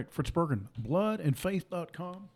right, 0.00 0.12
Fritz 0.12 0.30
Berggren, 0.30 0.66
bloodandfaith.com. 0.80 2.28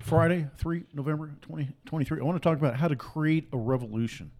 Friday, 0.00 0.46
3 0.58 0.84
November 0.94 1.28
2023. 1.42 2.20
I 2.20 2.24
want 2.24 2.40
to 2.40 2.48
talk 2.48 2.58
about 2.58 2.76
how 2.76 2.86
to 2.86 2.94
create 2.94 3.48
a 3.52 3.56
revolution, 3.56 4.30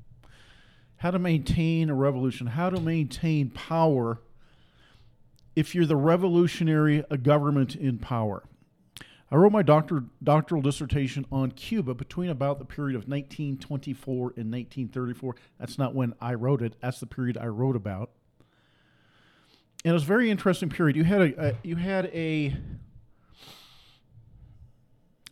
how 0.99 1.11
to 1.11 1.19
maintain 1.19 1.91
a 1.91 1.95
revolution, 1.95 2.47
how 2.47 2.71
to 2.71 2.79
maintain 2.79 3.51
power 3.51 4.21
if 5.57 5.75
you're 5.75 5.87
the 5.87 5.97
revolutionary 5.97 7.03
government 7.23 7.75
in 7.75 7.99
power. 7.99 8.45
I 9.31 9.37
wrote 9.37 9.51
my 9.51 9.63
doctor, 9.63 10.05
doctoral 10.23 10.63
dissertation 10.63 11.27
on 11.33 11.51
Cuba 11.51 11.95
between 11.95 12.31
about 12.31 12.59
the 12.61 12.65
period 12.65 12.95
of 12.95 13.09
1924 13.09 14.35
and 14.37 14.53
1934. 14.53 15.35
That's 15.59 15.79
not 15.79 15.95
when 15.95 16.15
I 16.21 16.35
wrote 16.35 16.63
it, 16.63 16.75
that's 16.81 17.01
the 17.01 17.07
period 17.07 17.39
I 17.39 17.47
wrote 17.47 17.75
about. 17.75 18.11
And 19.85 19.91
it 19.91 19.93
was 19.93 20.03
a 20.03 20.07
very 20.07 20.31
interesting 20.31 20.69
period. 20.69 20.97
You 20.97 21.05
had 21.05 21.21
a, 21.21 21.49
a 21.49 21.55
you 21.63 21.77
had 21.77 22.07
a 22.07 22.57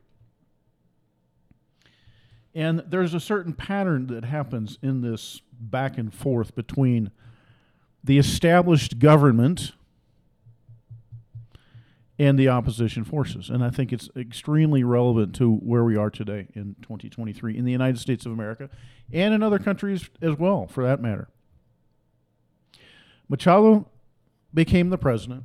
And 2.55 2.83
there's 2.87 3.13
a 3.13 3.19
certain 3.19 3.53
pattern 3.53 4.07
that 4.07 4.23
happens 4.23 4.77
in 4.81 5.01
this 5.01 5.41
back 5.51 5.97
and 5.97 6.13
forth 6.13 6.55
between 6.55 7.11
the 8.03 8.17
established 8.17 8.99
government 8.99 9.73
and 12.19 12.37
the 12.37 12.47
opposition 12.47 13.03
forces. 13.03 13.49
And 13.49 13.63
I 13.63 13.69
think 13.69 13.91
it's 13.91 14.09
extremely 14.15 14.83
relevant 14.83 15.35
to 15.35 15.55
where 15.55 15.83
we 15.83 15.97
are 15.97 16.09
today 16.09 16.47
in 16.53 16.75
2023 16.81 17.57
in 17.57 17.65
the 17.65 17.71
United 17.71 17.99
States 17.99 18.25
of 18.25 18.31
America 18.31 18.69
and 19.11 19.33
in 19.33 19.43
other 19.43 19.59
countries 19.59 20.09
as 20.21 20.37
well, 20.37 20.67
for 20.67 20.83
that 20.83 21.01
matter. 21.01 21.27
Machado 23.27 23.89
became 24.53 24.91
the 24.91 24.97
president. 24.97 25.43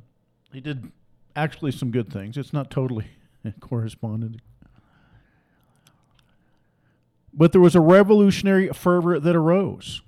He 0.53 0.61
did 0.61 0.91
actually 1.35 1.71
some 1.71 1.91
good 1.91 2.11
things. 2.11 2.37
It's 2.37 2.53
not 2.53 2.69
totally 2.69 3.07
corresponded 3.59 4.41
but 7.33 7.51
there 7.51 7.61
was 7.61 7.75
a 7.75 7.79
revolutionary 7.79 8.69
fervor 8.69 9.19
that 9.19 9.35
arose. 9.35 10.01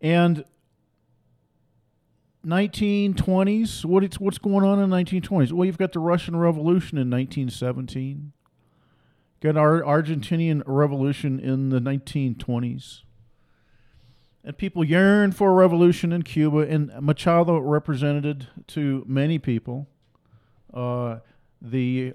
And 0.00 0.44
1920s, 2.46 3.84
what 3.84 4.04
it's, 4.04 4.20
what's 4.20 4.38
going 4.38 4.64
on 4.64 4.78
in 4.78 4.90
1920s? 4.90 5.52
Well, 5.52 5.64
you've 5.64 5.78
got 5.78 5.92
the 5.92 5.98
Russian 5.98 6.36
Revolution 6.36 6.98
in 6.98 7.10
1917. 7.10 8.32
Got 9.40 9.56
our 9.56 9.82
Argentinian 9.82 10.62
Revolution 10.64 11.40
in 11.40 11.70
the 11.70 11.80
1920s. 11.80 13.00
And 14.46 14.56
people 14.56 14.84
yearned 14.84 15.36
for 15.36 15.50
a 15.50 15.54
revolution 15.54 16.12
in 16.12 16.22
Cuba, 16.22 16.58
and 16.58 16.92
Machado 17.00 17.58
represented 17.58 18.46
to 18.68 19.04
many 19.08 19.40
people 19.40 19.88
uh, 20.72 21.18
the 21.60 22.14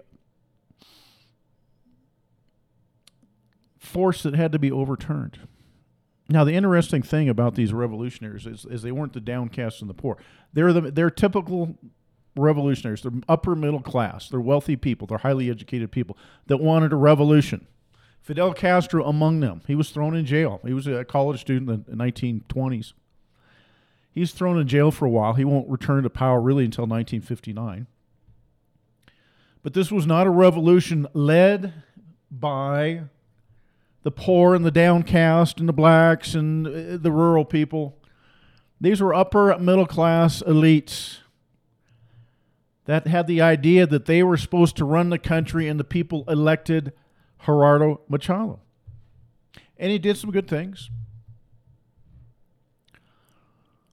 force 3.77 4.23
that 4.23 4.33
had 4.33 4.53
to 4.53 4.59
be 4.59 4.71
overturned. 4.71 5.39
Now, 6.29 6.45
the 6.45 6.53
interesting 6.53 7.01
thing 7.01 7.27
about 7.27 7.55
these 7.55 7.73
revolutionaries 7.73 8.45
is, 8.45 8.63
is 8.63 8.81
they 8.81 8.93
weren't 8.93 9.11
the 9.11 9.19
downcast 9.19 9.81
and 9.81 9.89
the 9.89 9.93
poor. 9.93 10.17
They're 10.53 10.71
the 10.71 10.89
they're 10.89 11.09
typical 11.09 11.77
revolutionaries. 12.37 13.01
They're 13.01 13.11
upper 13.27 13.57
middle 13.57 13.81
class. 13.81 14.29
They're 14.29 14.39
wealthy 14.39 14.77
people. 14.77 15.05
They're 15.05 15.17
highly 15.17 15.49
educated 15.49 15.91
people 15.91 16.17
that 16.47 16.61
wanted 16.61 16.93
a 16.93 16.95
revolution. 16.95 17.67
Fidel 18.21 18.53
Castro 18.53 19.05
among 19.05 19.39
them. 19.39 19.61
He 19.67 19.75
was 19.75 19.89
thrown 19.89 20.15
in 20.15 20.25
jail. 20.25 20.61
He 20.65 20.73
was 20.73 20.87
a 20.87 21.03
college 21.03 21.41
student 21.41 21.87
in 21.87 21.97
the 21.97 22.03
1920s. 22.03 22.93
He's 24.13 24.31
thrown 24.31 24.59
in 24.59 24.67
jail 24.67 24.91
for 24.91 25.05
a 25.05 25.09
while. 25.09 25.33
He 25.33 25.45
won't 25.45 25.69
return 25.69 26.03
to 26.03 26.09
power 26.09 26.39
really 26.39 26.65
until 26.65 26.83
1959. 26.83 27.87
But 29.63 29.73
this 29.73 29.91
was 29.91 30.05
not 30.05 30.27
a 30.27 30.31
revolution 30.31 31.07
led 31.13 31.73
by 32.29 33.03
the 34.03 34.11
poor 34.11 34.55
and 34.55 34.65
the 34.65 34.71
downcast 34.71 35.59
and 35.59 35.69
the 35.69 35.73
blacks 35.73 36.33
and 36.33 36.67
uh, 36.67 36.97
the 36.97 37.11
rural 37.11 37.45
people. 37.45 37.97
These 38.79 39.01
were 39.01 39.13
upper 39.13 39.57
middle 39.59 39.85
class 39.85 40.41
elites 40.41 41.19
that 42.85 43.07
had 43.07 43.27
the 43.27 43.41
idea 43.41 43.85
that 43.85 44.05
they 44.05 44.23
were 44.23 44.37
supposed 44.37 44.75
to 44.77 44.85
run 44.85 45.09
the 45.09 45.19
country 45.19 45.67
and 45.67 45.79
the 45.79 45.83
people 45.83 46.25
elected 46.27 46.91
Gerardo 47.45 48.01
Machado. 48.07 48.59
And 49.77 49.91
he 49.91 49.97
did 49.97 50.17
some 50.17 50.31
good 50.31 50.47
things. 50.47 50.89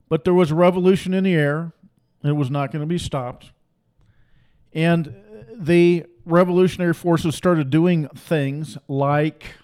But 0.09 0.25
there 0.25 0.35
was 0.35 0.51
a 0.51 0.55
revolution 0.55 1.15
in 1.15 1.25
the 1.25 1.35
air, 1.35 1.73
and 2.23 2.31
it 2.31 2.35
was 2.35 2.51
not 2.51 2.73
going 2.73 2.81
to 2.81 2.87
be 2.87 2.99
stopped. 2.99 3.53
And 4.73 5.15
the 5.55 6.07
revolutionary 6.25 6.95
forces 6.95 7.35
started 7.35 7.71
doing 7.71 8.09
things 8.09 8.79
like 8.87 9.55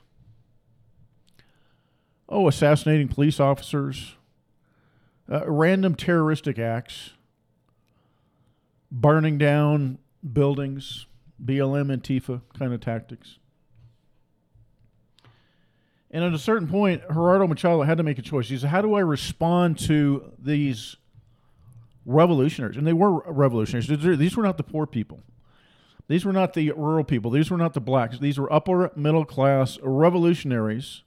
oh, 2.29 2.49
assassinating 2.49 3.09
police 3.09 3.39
officers, 3.39 4.17
uh, 5.31 5.49
random 5.49 5.95
terroristic 5.95 6.59
acts, 6.59 7.13
burning 8.91 9.39
down 9.39 9.99
buildings, 10.33 11.07
BLM 11.43 11.93
and 11.93 12.03
Antifa 12.03 12.41
kind 12.59 12.73
of 12.73 12.81
tactics. 12.81 13.39
And 16.15 16.23
at 16.23 16.33
a 16.33 16.39
certain 16.39 16.69
point, 16.69 17.03
Gerardo 17.13 17.49
Machado 17.49 17.83
had 17.83 17.99
to 17.99 18.05
make 18.05 18.21
a 18.21 18.23
choice. 18.23 18.49
He 18.49 18.57
said, 18.57 18.71
How 18.71 18.81
do 18.81 18.95
I 18.95 19.01
respond 19.01 19.81
to 19.81 20.33
these 20.39 20.95
revolutionaries? 22.07 22.77
And 22.77 22.87
they 22.87 22.93
were 22.93 23.21
revolutionaries. 23.27 23.89
These 23.89 24.37
were 24.37 24.45
not 24.45 24.57
the 24.57 24.63
poor 24.63 24.87
people. 24.87 25.25
These 26.07 26.25
were 26.25 26.33
not 26.33 26.55
the 26.55 26.71
rural 26.71 27.03
people. 27.03 27.33
These 27.33 27.51
were 27.51 27.57
not 27.57 27.75
the 27.75 27.81
blacks. 27.81 28.21
These 28.21 28.39
were 28.39 28.51
upper 28.53 28.93
middle 28.95 29.25
class 29.25 29.77
revolutionaries 29.83 31.03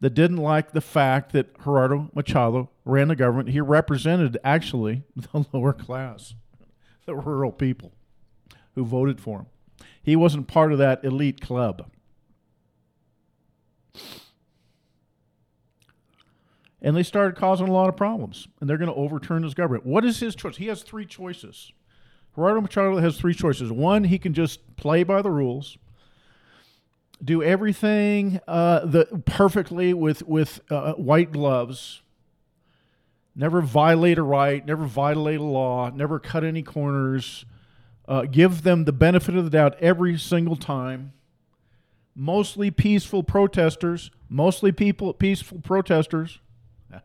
that 0.00 0.14
didn't 0.14 0.38
like 0.38 0.72
the 0.72 0.80
fact 0.80 1.32
that 1.32 1.62
Gerardo 1.62 2.10
Machado 2.14 2.70
ran 2.86 3.08
the 3.08 3.16
government. 3.16 3.50
He 3.50 3.60
represented 3.60 4.38
actually 4.42 5.02
the 5.16 5.44
lower 5.52 5.74
class, 5.74 6.34
the 7.04 7.14
rural 7.14 7.52
people 7.52 7.92
who 8.74 8.86
voted 8.86 9.20
for 9.20 9.40
him. 9.40 9.46
He 10.02 10.16
wasn't 10.16 10.48
part 10.48 10.72
of 10.72 10.78
that 10.78 11.04
elite 11.04 11.42
club. 11.42 11.90
And 16.86 16.96
they 16.96 17.02
started 17.02 17.36
causing 17.36 17.68
a 17.68 17.72
lot 17.72 17.90
of 17.90 17.96
problems. 17.96 18.48
And 18.60 18.70
they're 18.70 18.78
going 18.78 18.88
to 18.88 18.94
overturn 18.94 19.42
his 19.42 19.52
government. 19.52 19.84
What 19.84 20.06
is 20.06 20.20
his 20.20 20.34
choice? 20.34 20.56
He 20.56 20.68
has 20.68 20.82
three 20.82 21.04
choices. 21.04 21.72
Gerardo 22.34 22.62
Machado 22.62 22.96
has 22.96 23.18
three 23.18 23.34
choices. 23.34 23.70
One, 23.70 24.04
he 24.04 24.18
can 24.18 24.32
just 24.32 24.76
play 24.76 25.02
by 25.02 25.20
the 25.20 25.30
rules 25.30 25.76
do 27.22 27.42
everything 27.42 28.40
uh, 28.46 28.84
the 28.84 29.06
perfectly 29.24 29.94
with 29.94 30.22
with 30.26 30.60
uh, 30.70 30.92
white 30.94 31.32
gloves. 31.32 32.02
Never 33.34 33.60
violate 33.60 34.18
a 34.18 34.22
right, 34.22 34.64
never 34.64 34.86
violate 34.86 35.40
a 35.40 35.44
law, 35.44 35.90
never 35.90 36.18
cut 36.18 36.44
any 36.44 36.62
corners. 36.62 37.44
Uh, 38.08 38.22
give 38.22 38.62
them 38.62 38.84
the 38.84 38.92
benefit 38.92 39.34
of 39.34 39.44
the 39.44 39.50
doubt 39.50 39.76
every 39.80 40.16
single 40.16 40.54
time. 40.54 41.12
Mostly 42.14 42.70
peaceful 42.70 43.24
protesters, 43.24 44.10
mostly 44.28 44.70
people 44.72 45.12
peaceful 45.12 45.60
protesters. 45.60 46.38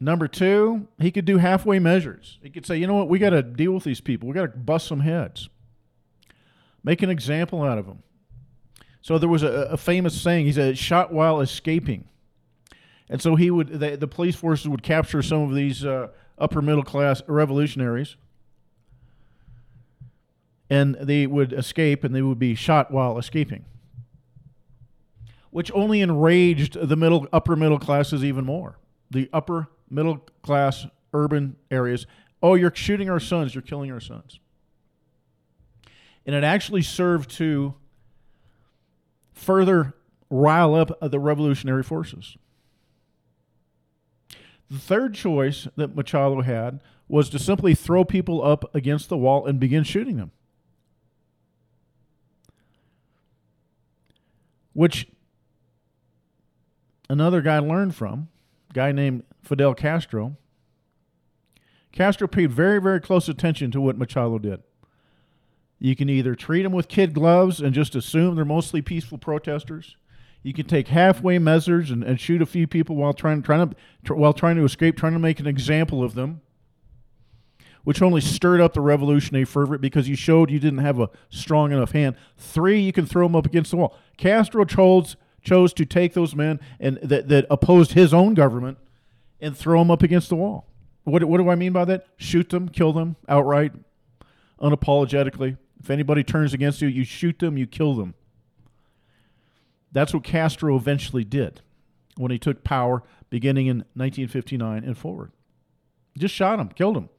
Number 0.00 0.28
two, 0.28 0.88
he 0.98 1.10
could 1.10 1.24
do 1.24 1.38
halfway 1.38 1.78
measures. 1.78 2.38
He 2.42 2.50
could 2.50 2.66
say, 2.66 2.76
you 2.76 2.86
know 2.86 2.94
what, 2.94 3.08
we 3.08 3.18
got 3.18 3.30
to 3.30 3.42
deal 3.42 3.72
with 3.72 3.84
these 3.84 4.00
people. 4.00 4.28
We 4.28 4.34
got 4.34 4.52
to 4.52 4.58
bust 4.58 4.86
some 4.86 5.00
heads. 5.00 5.48
Make 6.82 7.02
an 7.02 7.08
example 7.10 7.62
out 7.62 7.78
of 7.78 7.86
them. 7.86 8.02
So 9.04 9.18
there 9.18 9.28
was 9.28 9.42
a, 9.42 9.48
a 9.48 9.76
famous 9.76 10.18
saying. 10.18 10.46
He 10.46 10.52
said, 10.52 10.78
"Shot 10.78 11.12
while 11.12 11.42
escaping," 11.42 12.08
and 13.10 13.20
so 13.20 13.36
he 13.36 13.50
would. 13.50 13.68
The, 13.68 13.96
the 13.96 14.08
police 14.08 14.34
forces 14.34 14.66
would 14.66 14.82
capture 14.82 15.20
some 15.20 15.42
of 15.42 15.54
these 15.54 15.84
uh, 15.84 16.08
upper 16.38 16.62
middle 16.62 16.82
class 16.82 17.22
revolutionaries, 17.26 18.16
and 20.70 20.94
they 20.94 21.26
would 21.26 21.52
escape, 21.52 22.02
and 22.02 22.14
they 22.14 22.22
would 22.22 22.38
be 22.38 22.54
shot 22.54 22.90
while 22.90 23.18
escaping, 23.18 23.66
which 25.54 25.70
only 25.72 26.00
enraged 26.00 26.76
the 26.88 26.96
middle 26.96 27.28
upper 27.32 27.54
middle 27.54 27.78
classes 27.78 28.24
even 28.24 28.44
more. 28.44 28.76
The 29.12 29.30
upper 29.32 29.68
middle 29.88 30.16
class 30.42 30.84
urban 31.12 31.54
areas 31.70 32.08
Oh, 32.42 32.56
you're 32.56 32.74
shooting 32.74 33.08
our 33.08 33.20
sons, 33.20 33.54
you're 33.54 33.62
killing 33.62 33.92
our 33.92 34.00
sons. 34.00 34.40
And 36.26 36.34
it 36.34 36.42
actually 36.42 36.82
served 36.82 37.30
to 37.36 37.76
further 39.32 39.94
rile 40.28 40.74
up 40.74 40.90
the 41.00 41.20
revolutionary 41.20 41.84
forces. 41.84 42.36
The 44.68 44.80
third 44.80 45.14
choice 45.14 45.68
that 45.76 45.94
Machado 45.94 46.40
had 46.40 46.82
was 47.06 47.30
to 47.30 47.38
simply 47.38 47.76
throw 47.76 48.04
people 48.04 48.44
up 48.44 48.74
against 48.74 49.08
the 49.08 49.16
wall 49.16 49.46
and 49.46 49.60
begin 49.60 49.84
shooting 49.84 50.16
them. 50.16 50.32
Which 54.72 55.06
another 57.08 57.40
guy 57.40 57.58
learned 57.58 57.94
from, 57.94 58.28
guy 58.72 58.92
named 58.92 59.24
Fidel 59.42 59.74
Castro. 59.74 60.36
Castro 61.92 62.26
paid 62.26 62.50
very, 62.50 62.80
very 62.80 63.00
close 63.00 63.28
attention 63.28 63.70
to 63.70 63.80
what 63.80 63.96
Machado 63.96 64.38
did. 64.38 64.62
You 65.78 65.94
can 65.94 66.08
either 66.08 66.34
treat 66.34 66.62
them 66.62 66.72
with 66.72 66.88
kid 66.88 67.12
gloves 67.12 67.60
and 67.60 67.74
just 67.74 67.94
assume 67.94 68.34
they're 68.34 68.44
mostly 68.44 68.82
peaceful 68.82 69.18
protesters. 69.18 69.96
You 70.42 70.52
can 70.52 70.66
take 70.66 70.88
halfway 70.88 71.38
measures 71.38 71.90
and, 71.90 72.04
and 72.04 72.20
shoot 72.20 72.42
a 72.42 72.46
few 72.46 72.66
people 72.66 72.96
while 72.96 73.14
trying, 73.14 73.42
trying 73.42 73.70
to 73.70 73.76
tr- 74.04 74.14
while 74.14 74.32
trying 74.32 74.56
to 74.56 74.64
escape, 74.64 74.96
trying 74.96 75.14
to 75.14 75.18
make 75.18 75.40
an 75.40 75.46
example 75.46 76.02
of 76.02 76.14
them, 76.14 76.42
which 77.82 78.02
only 78.02 78.20
stirred 78.20 78.60
up 78.60 78.74
the 78.74 78.80
revolutionary 78.80 79.44
fervor 79.44 79.78
because 79.78 80.08
you 80.08 80.16
showed 80.16 80.50
you 80.50 80.58
didn't 80.58 80.80
have 80.80 81.00
a 81.00 81.10
strong 81.30 81.72
enough 81.72 81.92
hand. 81.92 82.16
Three, 82.36 82.80
you 82.80 82.92
can 82.92 83.06
throw 83.06 83.26
them 83.26 83.36
up 83.36 83.46
against 83.46 83.70
the 83.70 83.78
wall. 83.78 83.96
Castro 84.16 84.64
chose 84.64 85.16
chose 85.44 85.72
to 85.74 85.84
take 85.84 86.14
those 86.14 86.34
men 86.34 86.58
and 86.80 86.98
that, 87.02 87.28
that 87.28 87.46
opposed 87.50 87.92
his 87.92 88.12
own 88.12 88.34
government 88.34 88.78
and 89.40 89.56
throw 89.56 89.78
them 89.78 89.90
up 89.90 90.02
against 90.02 90.30
the 90.30 90.36
wall. 90.36 90.66
What, 91.04 91.22
what 91.24 91.36
do 91.36 91.50
I 91.50 91.54
mean 91.54 91.72
by 91.72 91.84
that? 91.84 92.06
Shoot 92.16 92.48
them, 92.48 92.68
kill 92.68 92.92
them 92.92 93.16
outright, 93.28 93.72
unapologetically. 94.60 95.58
If 95.80 95.90
anybody 95.90 96.24
turns 96.24 96.54
against 96.54 96.80
you, 96.80 96.88
you 96.88 97.04
shoot 97.04 97.38
them, 97.38 97.58
you 97.58 97.66
kill 97.66 97.94
them. 97.94 98.14
That's 99.92 100.14
what 100.14 100.24
Castro 100.24 100.74
eventually 100.76 101.24
did 101.24 101.60
when 102.16 102.30
he 102.30 102.38
took 102.38 102.64
power 102.64 103.02
beginning 103.28 103.66
in 103.66 103.78
1959 103.94 104.82
and 104.82 104.96
forward. 104.96 105.30
Just 106.16 106.34
shot 106.34 106.58
him, 106.58 106.68
killed 106.68 106.96
him. 106.96 107.10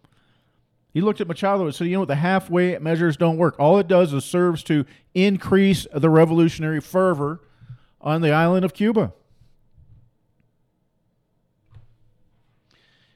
He 0.94 1.01
looked 1.01 1.19
at 1.19 1.27
Machado 1.27 1.66
and 1.66 1.75
said, 1.75 1.88
you 1.88 1.94
know 1.94 2.00
what, 2.00 2.07
the 2.07 2.16
halfway 2.16 2.77
measures 2.80 3.18
don't 3.18 3.38
work. 3.38 3.56
All 3.60 3.77
it 3.80 3.88
does 3.88 4.13
is 4.13 4.24
serves 4.24 4.63
to 4.63 4.86
increase 5.13 5.86
the 5.94 6.10
revolutionary 6.10 6.80
fervor 6.80 7.42
on 8.06 8.22
the 8.22 8.31
island 8.31 8.63
of 8.63 8.74
Cuba. 8.74 9.12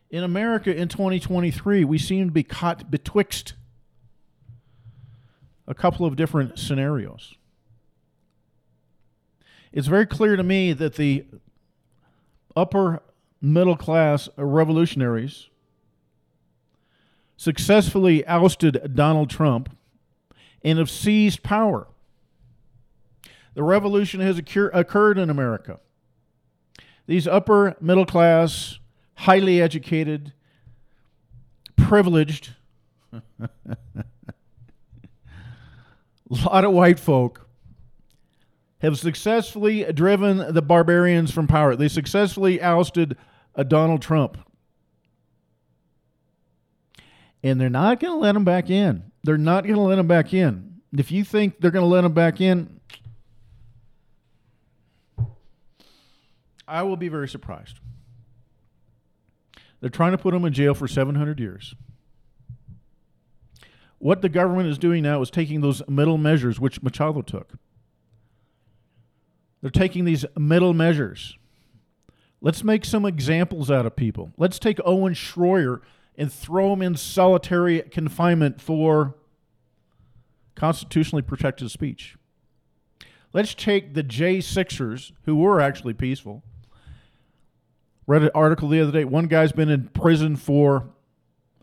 In 0.10 0.24
America 0.24 0.76
in 0.76 0.88
2023, 0.88 1.86
we 1.86 2.00
seem 2.00 2.26
to 2.26 2.34
be 2.34 2.42
caught 2.42 2.90
betwixt 2.90 3.54
a 5.68 5.76
couple 5.76 6.08
of 6.08 6.16
different 6.16 6.58
scenarios. 6.58 7.36
It's 9.72 9.86
very 9.86 10.08
clear 10.08 10.36
to 10.36 10.42
me 10.42 10.74
that 10.74 10.96
the 10.96 11.26
upper 12.56 13.04
middle 13.40 13.78
class 13.78 14.28
revolutionaries 14.36 15.50
successfully 17.38 18.26
ousted 18.26 18.96
Donald 18.96 19.30
Trump 19.30 19.78
and 20.64 20.80
have 20.80 20.90
seized 20.90 21.44
power. 21.44 21.88
The 23.60 23.64
revolution 23.64 24.22
has 24.22 24.38
occur- 24.38 24.72
occurred 24.74 25.18
in 25.18 25.30
America. 25.30 25.82
These 27.08 27.28
upper 27.28 27.76
middle 27.82 28.06
class, 28.06 28.80
highly 29.16 29.62
educated, 29.62 30.32
privileged 31.76 32.52
lot 36.30 36.64
of 36.64 36.72
white 36.72 37.02
folk 37.02 37.50
have 38.80 38.98
successfully 38.98 39.84
driven 39.92 40.54
the 40.54 40.62
barbarians 40.62 41.30
from 41.30 41.46
power. 41.46 41.76
They 41.76 41.90
successfully 41.90 42.62
ousted 42.62 43.18
a 43.56 43.66
Donald 43.66 44.02
Trump. 44.02 44.38
And 47.44 47.60
they're 47.60 47.70
not 47.70 48.00
going 48.00 48.14
to 48.14 48.20
let 48.20 48.38
him 48.38 48.46
back 48.46 48.70
in. 48.70 49.12
They're 49.26 49.38
not 49.38 49.66
going 49.66 49.76
to 49.76 49.82
let 49.82 50.00
him 50.00 50.08
back 50.08 50.34
in. 50.34 50.76
If 50.98 51.12
you 51.12 51.26
think 51.26 51.60
they're 51.60 51.72
going 51.72 51.84
to 51.84 51.94
let 51.94 52.06
him 52.06 52.14
back 52.14 52.40
in, 52.40 52.79
I 56.70 56.84
will 56.84 56.98
be 56.98 57.10
very 57.10 57.28
surprised. 57.28 57.80
They're 59.82 59.90
trying 59.90 60.12
to 60.12 60.18
put 60.18 60.34
him 60.34 60.46
in 60.46 60.54
jail 60.54 60.74
for 60.74 60.88
700 60.88 61.40
years. 61.40 61.74
What 63.98 64.22
the 64.22 64.30
government 64.30 64.70
is 64.70 64.78
doing 64.78 65.04
now 65.04 65.22
is 65.22 65.30
taking 65.30 65.62
those 65.62 65.82
middle 65.88 66.18
measures, 66.18 66.60
which 66.60 66.82
Machado 66.82 67.22
took. 67.22 67.54
They're 69.62 69.70
taking 69.70 70.06
these 70.06 70.26
middle 70.38 70.74
measures. 70.74 71.38
Let's 72.42 72.64
make 72.64 72.86
some 72.86 73.06
examples 73.06 73.70
out 73.70 73.86
of 73.86 73.96
people. 73.96 74.32
Let's 74.38 74.60
take 74.60 74.80
Owen 74.86 75.14
Schroyer 75.14 75.82
and 76.18 76.32
throw 76.32 76.72
him 76.74 76.82
in 76.82 76.96
solitary 76.96 77.82
confinement 77.82 78.62
for 78.62 79.16
constitutionally 80.56 81.22
protected 81.22 81.72
speech. 81.72 82.16
Let's 83.34 83.54
take 83.54 83.94
the 83.94 84.04
J6ers, 84.04 85.12
who 85.24 85.36
were 85.36 85.62
actually 85.62 85.94
peaceful. 85.94 86.44
Read 88.10 88.24
an 88.24 88.32
article 88.34 88.68
the 88.70 88.82
other 88.82 88.92
day. 88.92 89.04
One 89.06 89.28
guy's 89.28 89.52
been 89.52 89.70
in 89.70 89.90
prison 89.90 90.36
for 90.36 90.90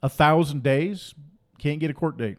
a 0.00 0.08
thousand 0.08 0.62
days 0.62 1.12
can't 1.58 1.80
get 1.80 1.90
a 1.90 1.94
court 1.94 2.16
date. 2.16 2.38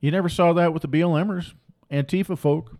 You 0.00 0.10
never 0.10 0.28
saw 0.28 0.52
that 0.54 0.72
with 0.72 0.82
the 0.82 0.88
BLMers, 0.88 1.54
Antifa 1.88 2.36
folk. 2.36 2.76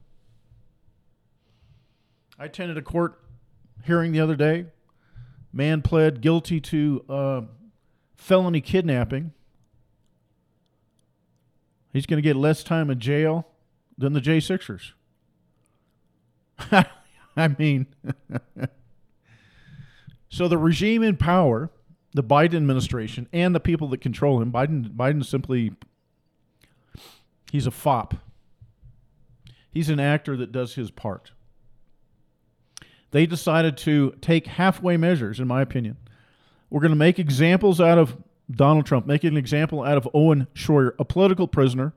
I 2.37 2.47
attended 2.47 2.77
a 2.77 2.83
court 2.83 3.21
hearing 3.85 4.11
the 4.11 4.19
other 4.19 4.35
day. 4.35 4.67
Man 5.53 5.81
pled 5.83 6.21
guilty 6.21 6.61
to 6.63 7.05
uh, 7.09 7.41
felony 8.17 8.61
kidnapping. 8.61 9.31
He's 11.93 12.07
going 12.07 12.19
to 12.19 12.23
get 12.29 12.35
less 12.35 12.65
time 12.65 12.91
in 12.91 12.99
jail 12.99 13.47
than 13.97 14.13
the 14.13 14.21
J6ers. 14.21 14.91
I 17.37 17.49
mean, 17.49 17.87
so 20.29 20.49
the 20.49 20.59
regime 20.59 21.03
in 21.03 21.17
power 21.17 21.71
the 22.15 22.23
Biden 22.23 22.55
administration 22.55 23.29
and 23.33 23.55
the 23.55 23.61
people 23.61 23.89
that 23.89 24.01
control 24.01 24.41
him. 24.41 24.53
Biden 24.53 24.91
Biden 24.95 25.25
simply 25.25 25.73
he's 27.51 27.67
a 27.67 27.71
fop. 27.71 28.15
He's 29.71 29.89
an 29.89 30.01
actor 30.01 30.37
that 30.37 30.53
does 30.53 30.75
his 30.75 30.91
part. 30.91 31.33
They 33.11 33.27
decided 33.27 33.77
to 33.79 34.15
take 34.21 34.47
halfway 34.47 34.97
measures, 34.97 35.41
in 35.41 35.49
my 35.49 35.63
opinion. 35.63 35.97
We're 36.69 36.81
going 36.81 36.93
to 36.93 36.97
make 36.97 37.19
examples 37.19 37.81
out 37.81 37.99
of 37.99 38.17
Donald 38.51 38.87
Trump, 38.87 39.07
make 39.07 39.25
an 39.25 39.37
example 39.37 39.83
out 39.83 39.97
of 39.97 40.09
Owen 40.13 40.47
Schroyer, 40.55 40.93
a 40.99 41.05
political 41.05 41.47
prisoner. 41.47 41.95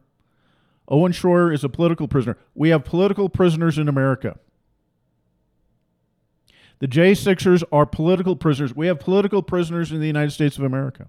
Owen 0.87 1.11
Schroyer 1.11 1.53
is 1.53 1.63
a 1.63 1.69
political 1.69 2.07
prisoner. 2.07 2.37
We 2.53 2.69
have 2.69 2.85
political 2.85 3.27
prisoners 3.27 3.77
in 3.77 3.87
America. 3.87 4.37
The 6.79 6.87
J6ers 6.87 7.63
are 7.71 7.85
political 7.85 8.35
prisoners. 8.35 8.75
We 8.75 8.87
have 8.87 8.99
political 8.99 9.41
prisoners 9.41 9.91
in 9.91 9.99
the 9.99 10.07
United 10.07 10.31
States 10.31 10.57
of 10.57 10.63
America. 10.63 11.07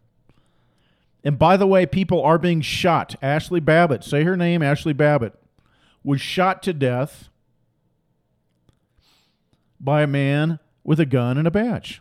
And 1.24 1.38
by 1.38 1.56
the 1.56 1.66
way, 1.66 1.86
people 1.86 2.22
are 2.22 2.38
being 2.38 2.60
shot. 2.60 3.16
Ashley 3.20 3.58
Babbitt, 3.58 4.04
say 4.04 4.22
her 4.22 4.36
name, 4.36 4.62
Ashley 4.62 4.92
Babbitt, 4.92 5.34
was 6.04 6.20
shot 6.20 6.62
to 6.62 6.72
death 6.72 7.28
by 9.80 10.02
a 10.02 10.06
man 10.06 10.60
with 10.84 11.00
a 11.00 11.06
gun 11.06 11.36
and 11.36 11.48
a 11.48 11.50
badge. 11.50 12.00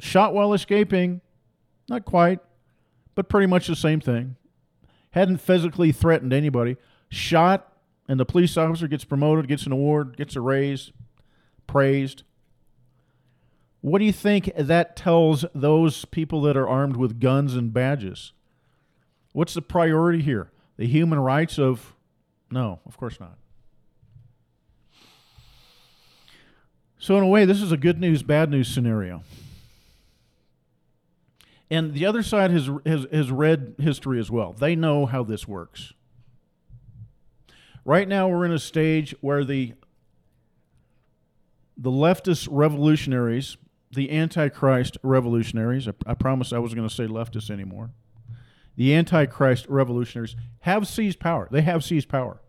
Shot 0.00 0.34
while 0.34 0.52
escaping, 0.52 1.20
not 1.88 2.04
quite, 2.04 2.40
but 3.14 3.28
pretty 3.28 3.46
much 3.46 3.68
the 3.68 3.76
same 3.76 4.00
thing. 4.00 4.34
Hadn't 5.12 5.38
physically 5.38 5.92
threatened 5.92 6.32
anybody. 6.32 6.76
Shot, 7.08 7.72
and 8.08 8.18
the 8.18 8.26
police 8.26 8.56
officer 8.56 8.88
gets 8.88 9.04
promoted, 9.04 9.46
gets 9.48 9.66
an 9.66 9.72
award, 9.72 10.16
gets 10.16 10.34
a 10.36 10.40
raise, 10.40 10.92
praised. 11.66 12.24
What 13.80 14.00
do 14.00 14.04
you 14.04 14.12
think 14.12 14.50
that 14.56 14.96
tells 14.96 15.44
those 15.54 16.04
people 16.06 16.42
that 16.42 16.56
are 16.56 16.68
armed 16.68 16.96
with 16.96 17.20
guns 17.20 17.54
and 17.54 17.72
badges? 17.72 18.32
What's 19.32 19.54
the 19.54 19.62
priority 19.62 20.20
here? 20.20 20.50
The 20.76 20.86
human 20.86 21.20
rights 21.20 21.58
of. 21.58 21.94
No, 22.50 22.80
of 22.86 22.96
course 22.96 23.20
not. 23.20 23.36
So, 26.98 27.16
in 27.16 27.22
a 27.22 27.28
way, 27.28 27.44
this 27.44 27.62
is 27.62 27.70
a 27.70 27.76
good 27.76 28.00
news, 28.00 28.24
bad 28.24 28.50
news 28.50 28.66
scenario. 28.68 29.22
And 31.70 31.92
the 31.92 32.06
other 32.06 32.22
side 32.22 32.50
has, 32.50 32.68
has, 32.84 33.06
has 33.12 33.30
read 33.30 33.74
history 33.78 34.18
as 34.18 34.30
well. 34.30 34.52
They 34.52 34.74
know 34.74 35.06
how 35.06 35.22
this 35.22 35.46
works. 35.46 35.92
Right 37.84 38.08
now, 38.08 38.28
we're 38.28 38.44
in 38.44 38.52
a 38.52 38.58
stage 38.58 39.14
where 39.20 39.44
the, 39.44 39.74
the 41.76 41.90
leftist 41.90 42.48
revolutionaries 42.50 43.56
the 43.90 44.10
Antichrist 44.10 44.98
revolutionaries, 45.02 45.88
I, 45.88 45.92
I 46.06 46.14
promised 46.14 46.52
I 46.52 46.58
wasn't 46.58 46.78
going 46.78 46.88
to 46.88 46.94
say 46.94 47.06
leftists 47.06 47.50
anymore. 47.50 47.90
The 48.76 48.94
Antichrist 48.94 49.66
revolutionaries 49.68 50.36
have 50.60 50.86
seized 50.86 51.18
power. 51.18 51.48
They 51.50 51.62
have 51.62 51.82
seized 51.82 52.08
power. 52.08 52.40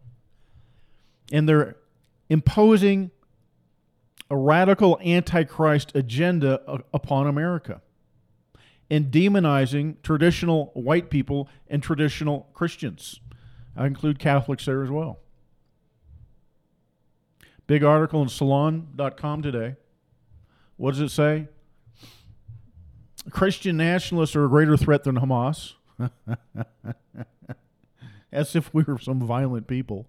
And 1.32 1.48
they're 1.48 1.78
imposing 2.30 3.12
a 4.30 4.38
radical 4.38 5.00
Antichrist 5.04 5.92
agenda 5.96 6.62
upon 6.94 7.28
America 7.28 7.82
and 8.92 9.12
demonizing 9.12 10.02
traditional 10.04 10.72
white 10.74 11.10
people 11.10 11.48
and 11.68 11.82
traditional 11.82 12.50
Christians. 12.54 13.22
I 13.76 13.88
include 13.88 14.20
Catholics 14.20 14.66
there 14.66 14.84
as 14.84 14.90
well. 14.90 15.20
Big 17.68 17.84
article 17.84 18.22
in 18.22 18.30
salon.com 18.30 19.42
today. 19.42 19.76
What 20.80 20.92
does 20.92 21.02
it 21.02 21.10
say? 21.10 21.50
Christian 23.30 23.76
nationalists 23.76 24.34
are 24.38 24.46
a 24.46 24.48
greater 24.48 24.78
threat 24.78 25.04
than 25.04 25.18
Hamas. 25.18 25.74
As 28.32 28.56
if 28.56 28.74
we 28.74 28.84
were 28.84 28.98
some 28.98 29.20
violent 29.20 29.68
people. 29.68 30.08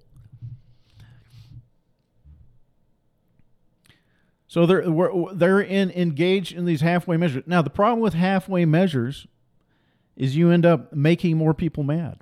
So 4.47 4.65
they're 4.65 4.85
they're 5.33 5.61
in, 5.61 5.91
engaged 5.91 6.53
in 6.53 6.67
these 6.67 6.83
halfway 6.83 7.17
measures. 7.17 7.43
Now 7.49 7.63
the 7.63 7.71
problem 7.71 7.99
with 7.99 8.15
halfway 8.15 8.65
measures 8.65 9.27
is 10.15 10.37
you 10.37 10.53
end 10.53 10.65
up 10.65 10.93
making 10.93 11.37
more 11.37 11.53
people 11.53 11.83
mad. 11.83 12.21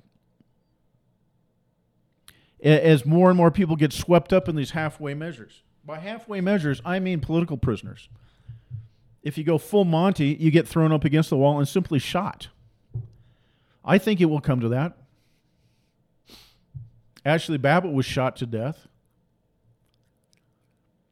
As 2.63 3.05
more 3.05 3.29
and 3.29 3.37
more 3.37 3.51
people 3.51 3.75
get 3.75 3.93
swept 3.93 4.33
up 4.33 4.49
in 4.49 4.55
these 4.55 4.71
halfway 4.71 5.13
measures. 5.13 5.61
By 5.85 5.99
halfway 5.99 6.41
measures, 6.41 6.81
I 6.83 6.97
mean 6.97 7.19
political 7.19 7.55
prisoners. 7.55 8.09
If 9.21 9.37
you 9.37 9.43
go 9.43 9.57
full 9.57 9.85
Monty, 9.85 10.37
you 10.39 10.51
get 10.51 10.67
thrown 10.67 10.91
up 10.91 11.03
against 11.03 11.29
the 11.29 11.37
wall 11.37 11.57
and 11.57 11.67
simply 11.67 11.99
shot. 11.99 12.47
I 13.83 13.97
think 13.97 14.21
it 14.21 14.25
will 14.25 14.41
come 14.41 14.59
to 14.61 14.69
that. 14.69 14.97
Ashley 17.25 17.57
Babbitt 17.57 17.91
was 17.91 18.05
shot 18.05 18.37
to 18.37 18.45
death. 18.45 18.87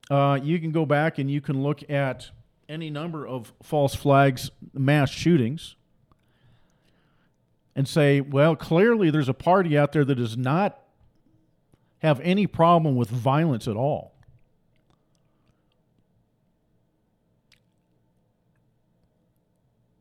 Uh, 0.09 0.39
you 0.41 0.59
can 0.59 0.71
go 0.71 0.85
back 0.85 1.17
and 1.17 1.29
you 1.29 1.41
can 1.41 1.61
look 1.61 1.89
at 1.89 2.31
any 2.69 2.89
number 2.89 3.27
of 3.27 3.53
false 3.61 3.93
flags, 3.93 4.51
mass 4.73 5.09
shootings, 5.09 5.75
and 7.75 7.87
say, 7.87 8.21
well, 8.21 8.55
clearly 8.55 9.09
there's 9.09 9.29
a 9.29 9.33
party 9.33 9.77
out 9.77 9.91
there 9.91 10.05
that 10.05 10.15
does 10.15 10.37
not 10.37 10.79
have 11.99 12.19
any 12.21 12.47
problem 12.47 12.95
with 12.95 13.09
violence 13.09 13.67
at 13.67 13.75
all. 13.75 14.13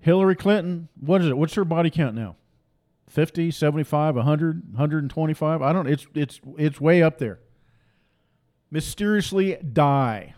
Hillary 0.06 0.36
Clinton, 0.36 0.88
what 1.00 1.20
is 1.20 1.26
it? 1.26 1.36
What's 1.36 1.54
her 1.54 1.64
body 1.64 1.90
count 1.90 2.14
now? 2.14 2.36
50, 3.08 3.50
75, 3.50 4.14
100, 4.14 4.68
125? 4.70 5.62
I 5.62 5.72
don't 5.72 5.88
it's 5.88 6.06
it's 6.14 6.40
it's 6.56 6.80
way 6.80 7.02
up 7.02 7.18
there 7.18 7.40
mysteriously 8.70 9.56
die. 9.56 10.34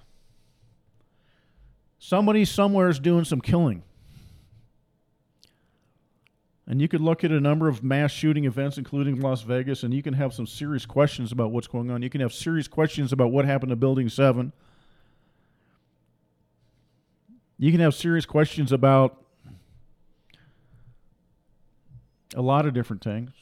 Somebody 1.99 2.47
somewhere 2.47 2.89
is 2.89 2.99
doing 2.99 3.27
some 3.27 3.43
killing. 3.43 3.83
And 6.67 6.81
you 6.81 6.89
could 6.89 7.03
look 7.03 7.23
at 7.23 7.31
a 7.31 7.41
number 7.41 7.69
of 7.69 7.85
mass 7.85 8.11
shooting 8.11 8.47
events, 8.47 8.79
including 8.79 9.21
Las 9.21 9.43
Vegas, 9.43 9.83
and 9.83 9.93
you 9.93 10.03
can 10.03 10.15
have 10.15 10.33
some 10.33 10.47
serious 10.47 10.87
questions 10.87 11.31
about 11.31 11.51
what's 11.51 11.67
going 11.67 11.91
on. 11.91 12.01
You 12.01 12.09
can 12.09 12.23
have 12.23 12.33
serious 12.33 12.69
questions 12.69 13.13
about 13.13 13.33
what 13.33 13.45
happened 13.45 13.69
to 13.69 13.77
Building 13.77 14.09
7. 14.09 14.53
You 17.59 17.71
can 17.71 17.81
have 17.81 17.95
serious 17.95 18.25
questions 18.25 18.71
about 18.73 19.28
a 22.35 22.43
lot 22.43 22.67
of 22.67 22.75
different 22.75 23.03
things. 23.03 23.33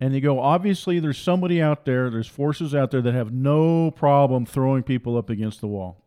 and 0.00 0.14
you 0.14 0.20
go, 0.22 0.40
obviously, 0.40 0.98
there's 0.98 1.18
somebody 1.18 1.60
out 1.60 1.84
there, 1.84 2.08
there's 2.08 2.26
forces 2.26 2.74
out 2.74 2.90
there 2.90 3.02
that 3.02 3.12
have 3.12 3.32
no 3.32 3.90
problem 3.90 4.46
throwing 4.46 4.82
people 4.82 5.16
up 5.18 5.28
against 5.28 5.60
the 5.60 5.66
wall. 5.66 6.02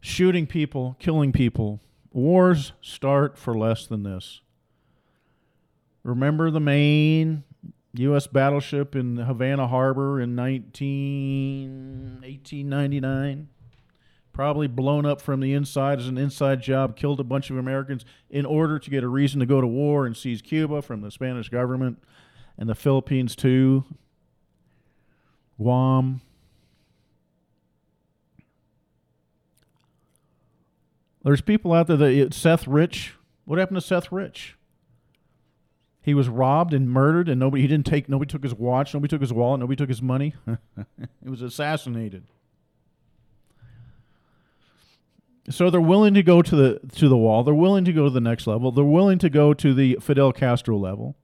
Shooting 0.00 0.46
people, 0.46 0.96
killing 0.98 1.32
people. 1.32 1.80
Wars 2.12 2.72
start 2.80 3.36
for 3.38 3.56
less 3.56 3.86
than 3.86 4.04
this. 4.04 4.40
Remember 6.02 6.50
the 6.50 6.60
Maine 6.60 7.44
U.S. 7.94 8.26
battleship 8.26 8.96
in 8.96 9.18
Havana 9.18 9.68
Harbor 9.68 10.18
in 10.18 10.34
19, 10.34 12.20
1899? 12.22 13.48
Probably 14.32 14.66
blown 14.66 15.04
up 15.04 15.20
from 15.20 15.40
the 15.40 15.52
inside 15.52 15.98
as 15.98 16.08
an 16.08 16.18
inside 16.18 16.62
job, 16.62 16.96
killed 16.96 17.20
a 17.20 17.24
bunch 17.24 17.50
of 17.50 17.56
Americans 17.56 18.04
in 18.30 18.46
order 18.46 18.78
to 18.78 18.90
get 18.90 19.04
a 19.04 19.08
reason 19.08 19.40
to 19.40 19.46
go 19.46 19.60
to 19.60 19.66
war 19.66 20.06
and 20.06 20.16
seize 20.16 20.42
Cuba 20.42 20.82
from 20.82 21.00
the 21.00 21.10
Spanish 21.10 21.48
government 21.48 22.02
and 22.58 22.68
the 22.68 22.74
Philippines 22.74 23.36
too, 23.36 23.84
Guam. 25.58 26.20
There's 31.24 31.40
people 31.40 31.72
out 31.72 31.86
there 31.86 31.96
that 31.96 32.34
Seth 32.34 32.66
Rich. 32.66 33.14
What 33.44 33.58
happened 33.58 33.76
to 33.76 33.86
Seth 33.86 34.10
Rich? 34.10 34.56
He 36.00 36.14
was 36.14 36.28
robbed 36.28 36.74
and 36.74 36.90
murdered, 36.90 37.28
and 37.28 37.38
nobody 37.38 37.62
he 37.62 37.68
didn't 37.68 37.86
take. 37.86 38.08
Nobody 38.08 38.28
took 38.28 38.42
his 38.42 38.54
watch. 38.54 38.92
Nobody 38.92 39.08
took 39.08 39.20
his 39.20 39.32
wallet. 39.32 39.60
Nobody 39.60 39.76
took 39.76 39.88
his 39.88 40.02
money. 40.02 40.34
he 41.22 41.30
was 41.30 41.42
assassinated. 41.42 42.24
So 45.50 45.70
they're 45.70 45.80
willing 45.80 46.14
to 46.14 46.22
go 46.22 46.40
to 46.40 46.56
the 46.56 46.80
to 46.96 47.08
the 47.08 47.16
wall. 47.16 47.42
They're 47.42 47.54
willing 47.54 47.84
to 47.84 47.92
go 47.92 48.04
to 48.04 48.10
the 48.10 48.20
next 48.20 48.46
level. 48.46 48.70
They're 48.70 48.84
willing 48.84 49.18
to 49.18 49.28
go 49.28 49.52
to 49.54 49.74
the 49.74 49.98
Fidel 50.00 50.32
Castro 50.32 50.76
level. 50.76 51.16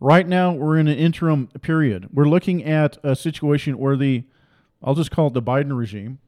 Right 0.00 0.26
now, 0.26 0.52
we're 0.52 0.78
in 0.78 0.88
an 0.88 0.96
interim 0.96 1.48
period. 1.60 2.08
We're 2.14 2.28
looking 2.28 2.64
at 2.64 2.96
a 3.04 3.14
situation 3.14 3.76
where 3.76 3.96
the, 3.96 4.24
I'll 4.82 4.94
just 4.94 5.10
call 5.10 5.26
it 5.26 5.34
the 5.34 5.42
Biden 5.42 5.76
regime, 5.76 6.20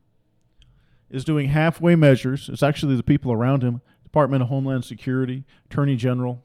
is 1.08 1.24
doing 1.24 1.48
halfway 1.48 1.96
measures. 1.96 2.50
It's 2.50 2.62
actually 2.62 2.96
the 2.96 3.02
people 3.02 3.32
around 3.32 3.62
him, 3.62 3.80
Department 4.04 4.42
of 4.42 4.50
Homeland 4.50 4.84
Security, 4.84 5.44
Attorney 5.70 5.96
General, 5.96 6.42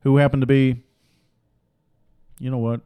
who 0.00 0.18
happen 0.18 0.40
to 0.40 0.46
be, 0.46 0.82
you 2.38 2.50
know 2.50 2.58
what, 2.58 2.82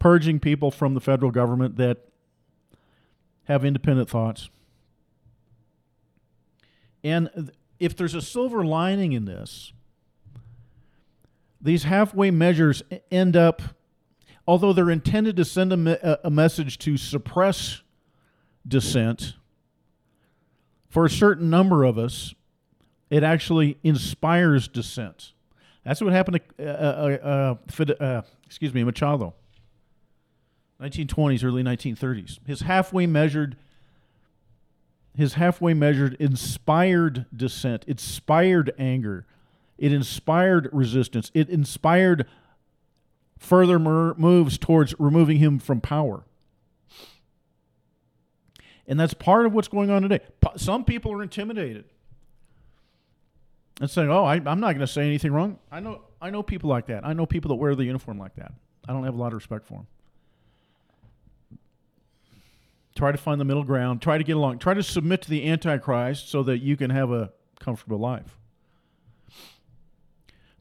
purging 0.00 0.40
people 0.40 0.72
from 0.72 0.94
the 0.94 1.00
federal 1.00 1.30
government 1.30 1.76
that 1.76 1.98
have 3.46 3.64
independent 3.64 4.08
thoughts. 4.10 4.50
And 7.02 7.52
if 7.78 7.96
there's 7.96 8.14
a 8.14 8.22
silver 8.22 8.64
lining 8.64 9.12
in 9.12 9.24
this, 9.24 9.72
these 11.60 11.84
halfway 11.84 12.30
measures 12.30 12.82
end 13.10 13.36
up, 13.36 13.62
although 14.46 14.72
they're 14.72 14.90
intended 14.90 15.36
to 15.36 15.44
send 15.44 15.72
a, 15.72 15.76
me- 15.76 15.96
a 16.02 16.30
message 16.30 16.78
to 16.78 16.96
suppress 16.96 17.82
dissent, 18.66 19.34
for 20.88 21.04
a 21.04 21.10
certain 21.10 21.50
number 21.50 21.84
of 21.84 21.98
us, 21.98 22.34
it 23.10 23.22
actually 23.22 23.78
inspires 23.84 24.66
dissent. 24.66 25.32
That's 25.84 26.00
what 26.00 26.12
happened 26.12 26.40
to, 26.58 26.68
uh, 26.68 26.72
uh, 26.72 27.56
uh, 27.78 27.92
uh 28.02 28.22
excuse 28.44 28.74
me, 28.74 28.82
Machado. 28.82 29.34
1920s, 30.80 31.44
early 31.44 31.62
1930s. 31.62 32.38
His 32.46 32.62
halfway 32.62 33.06
measured 33.06 33.56
his 35.16 35.34
halfway 35.34 35.72
measured 35.72 36.14
inspired 36.20 37.24
dissent, 37.34 37.84
inspired 37.86 38.74
anger, 38.78 39.24
it 39.78 39.90
inspired 39.90 40.68
resistance, 40.72 41.30
it 41.32 41.48
inspired 41.48 42.26
further 43.38 43.78
moves 43.78 44.58
towards 44.58 44.94
removing 44.98 45.38
him 45.38 45.58
from 45.58 45.80
power. 45.80 46.24
And 48.86 49.00
that's 49.00 49.14
part 49.14 49.46
of 49.46 49.54
what's 49.54 49.68
going 49.68 49.90
on 49.90 50.02
today. 50.02 50.20
Some 50.56 50.84
people 50.84 51.12
are 51.12 51.22
intimidated 51.22 51.84
and 53.80 53.90
saying, 53.90 54.10
"Oh, 54.10 54.24
I, 54.24 54.36
am 54.36 54.60
not 54.60 54.72
going 54.72 54.80
to 54.80 54.86
say 54.86 55.06
anything 55.06 55.32
wrong." 55.32 55.58
I 55.72 55.80
know, 55.80 56.02
I 56.20 56.30
know 56.30 56.42
people 56.42 56.70
like 56.70 56.86
that. 56.86 57.04
I 57.04 57.12
know 57.12 57.26
people 57.26 57.48
that 57.48 57.56
wear 57.56 57.74
the 57.74 57.84
uniform 57.84 58.18
like 58.18 58.36
that. 58.36 58.52
I 58.88 58.92
don't 58.92 59.04
have 59.04 59.14
a 59.14 59.18
lot 59.18 59.28
of 59.28 59.34
respect 59.34 59.66
for 59.66 59.74
them. 59.74 59.86
Try 62.96 63.12
to 63.12 63.18
find 63.18 63.40
the 63.40 63.44
middle 63.44 63.62
ground. 63.62 64.02
Try 64.02 64.18
to 64.18 64.24
get 64.24 64.36
along. 64.36 64.58
Try 64.58 64.74
to 64.74 64.82
submit 64.82 65.22
to 65.22 65.30
the 65.30 65.48
Antichrist 65.48 66.30
so 66.30 66.42
that 66.42 66.58
you 66.58 66.76
can 66.76 66.90
have 66.90 67.12
a 67.12 67.30
comfortable 67.60 67.98
life. 67.98 68.38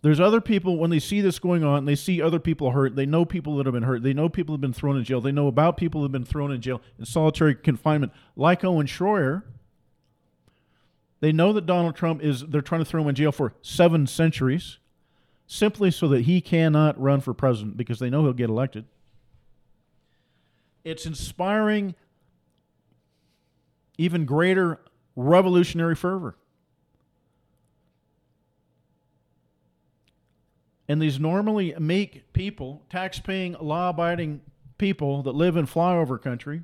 There's 0.01 0.19
other 0.19 0.39
people, 0.39 0.77
when 0.77 0.91
they 0.91 0.99
see 0.99 1.21
this 1.21 1.39
going 1.39 1.63
on, 1.63 1.85
they 1.85 1.95
see 1.95 2.21
other 2.21 2.37
people 2.37 2.69
hurt. 2.71 2.95
They 2.95 3.07
know 3.07 3.25
people 3.25 3.57
that 3.57 3.65
have 3.65 3.73
been 3.73 3.81
hurt. 3.81 4.03
They 4.03 4.13
know 4.13 4.29
people 4.29 4.53
have 4.53 4.61
been 4.61 4.73
thrown 4.73 4.97
in 4.97 5.03
jail. 5.03 5.19
They 5.19 5.31
know 5.31 5.47
about 5.47 5.77
people 5.77 6.01
that 6.01 6.05
have 6.05 6.11
been 6.11 6.25
thrown 6.25 6.51
in 6.51 6.61
jail 6.61 6.79
in 6.99 7.05
solitary 7.05 7.55
confinement, 7.55 8.11
like 8.35 8.63
Owen 8.63 8.85
Schroyer. 8.85 9.41
They 11.21 11.31
know 11.31 11.53
that 11.53 11.65
Donald 11.65 11.95
Trump 11.95 12.21
is, 12.21 12.41
they're 12.41 12.61
trying 12.61 12.81
to 12.81 12.85
throw 12.85 13.01
him 13.01 13.07
in 13.07 13.15
jail 13.15 13.31
for 13.31 13.55
seven 13.63 14.05
centuries 14.05 14.77
simply 15.47 15.89
so 15.89 16.07
that 16.09 16.21
he 16.21 16.39
cannot 16.39 17.01
run 17.01 17.21
for 17.21 17.33
president 17.33 17.77
because 17.77 17.97
they 17.97 18.09
know 18.09 18.23
he'll 18.23 18.33
get 18.33 18.49
elected. 18.49 18.85
it's 20.83 21.07
inspiring 21.07 21.95
even 23.97 24.25
greater 24.25 24.79
revolutionary 25.15 25.95
fervor. 25.95 26.35
And 30.87 31.01
these 31.01 31.19
normally 31.19 31.73
meek 31.79 32.31
people, 32.33 32.83
tax 32.89 33.19
paying, 33.19 33.55
law 33.59 33.89
abiding 33.89 34.41
people 34.77 35.23
that 35.23 35.33
live 35.33 35.57
in 35.57 35.65
flyover 35.65 36.21
country, 36.21 36.63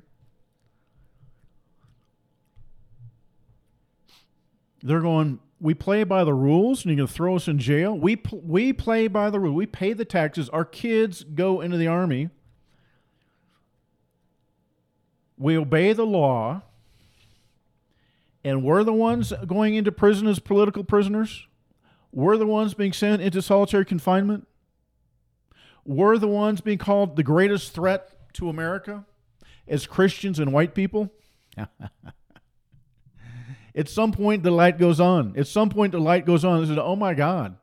they're 4.82 5.00
going, 5.00 5.40
we 5.60 5.74
play 5.74 6.04
by 6.04 6.24
the 6.24 6.34
rules 6.34 6.84
and 6.84 6.90
you're 6.90 6.96
going 6.96 7.08
to 7.08 7.12
throw 7.12 7.36
us 7.36 7.48
in 7.48 7.58
jail. 7.58 7.96
We, 7.96 8.16
pl- 8.16 8.42
we 8.44 8.72
play 8.72 9.08
by 9.08 9.30
the 9.30 9.40
rules. 9.40 9.54
We 9.54 9.66
pay 9.66 9.92
the 9.92 10.04
taxes. 10.04 10.48
Our 10.48 10.64
kids 10.64 11.24
go 11.24 11.60
into 11.60 11.76
the 11.76 11.86
army. 11.86 12.30
We 15.36 15.56
obey 15.56 15.92
the 15.92 16.06
law. 16.06 16.62
And 18.44 18.64
we're 18.64 18.84
the 18.84 18.92
ones 18.92 19.32
going 19.46 19.74
into 19.74 19.92
prison 19.92 20.26
as 20.26 20.38
political 20.38 20.84
prisoners. 20.84 21.46
We're 22.10 22.36
the 22.36 22.46
ones 22.46 22.74
being 22.74 22.92
sent 22.92 23.22
into 23.22 23.40
solitary 23.40 23.84
confinement. 23.84 24.46
We're 25.84 26.18
the 26.18 26.28
ones 26.28 26.60
being 26.60 26.78
called 26.78 27.16
the 27.16 27.22
greatest 27.22 27.72
threat 27.72 28.32
to 28.34 28.48
America 28.48 29.04
as 29.66 29.86
Christians 29.86 30.38
and 30.38 30.52
white 30.52 30.74
people. 30.74 31.10
At 33.74 33.88
some 33.88 34.12
point, 34.12 34.42
the 34.42 34.50
light 34.50 34.78
goes 34.78 35.00
on. 35.00 35.34
At 35.36 35.46
some 35.46 35.70
point, 35.70 35.92
the 35.92 35.98
light 35.98 36.26
goes 36.26 36.44
on. 36.44 36.60
They 36.60 36.68
said, 36.68 36.78
Oh 36.78 36.96
my 36.96 37.14
God. 37.14 37.56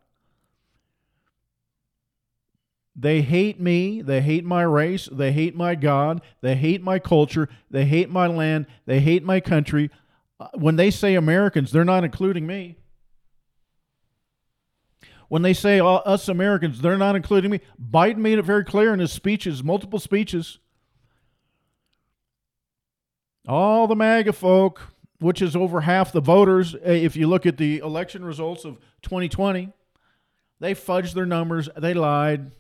They 2.96 3.22
hate 3.22 3.62
me. 3.62 4.02
They 4.02 4.20
hate 4.20 4.44
my 4.44 4.64
race. 4.64 5.08
They 5.10 5.32
hate 5.32 5.56
my 5.56 5.76
God. 5.76 6.22
They 6.42 6.56
hate 6.56 6.82
my 6.82 7.00
culture. 7.00 7.48
They 7.72 7.86
hate 7.86 8.10
my 8.10 8.28
land. 8.28 8.66
They 8.86 9.00
hate 9.00 9.24
my 9.24 9.40
country. 9.40 9.90
When 10.54 10.78
they 10.78 10.90
say 10.90 11.16
Americans, 11.16 11.72
they're 11.72 11.84
not 11.84 12.04
including 12.04 12.48
me. 12.48 12.78
When 15.28 15.44
they 15.44 15.54
say 15.54 15.80
uh, 15.80 15.86
us 15.86 16.28
Americans, 16.28 16.82
they're 16.82 16.98
not 16.98 17.16
including 17.16 17.52
me. 17.52 17.60
Biden 17.80 18.18
made 18.18 18.40
it 18.40 18.44
very 18.44 18.66
clear 18.66 18.94
in 18.94 19.00
his 19.00 19.12
speeches, 19.12 19.64
multiple 19.64 20.00
speeches. 20.00 20.60
All 23.48 23.88
the 23.88 23.96
MAGA 23.96 24.34
folk, 24.34 24.94
which 25.20 25.42
is 25.42 25.56
over 25.56 25.82
half 25.82 26.12
the 26.12 26.22
voters, 26.22 26.76
eh, 26.84 26.94
if 26.94 27.16
you 27.16 27.28
look 27.28 27.46
at 27.46 27.58
the 27.58 27.78
election 27.80 28.26
results 28.26 28.66
of 28.66 28.80
2020, 29.04 29.72
they 30.60 30.74
fudged 30.74 31.14
their 31.14 31.26
numbers, 31.26 31.70
they 31.78 31.94
lied. 31.94 32.52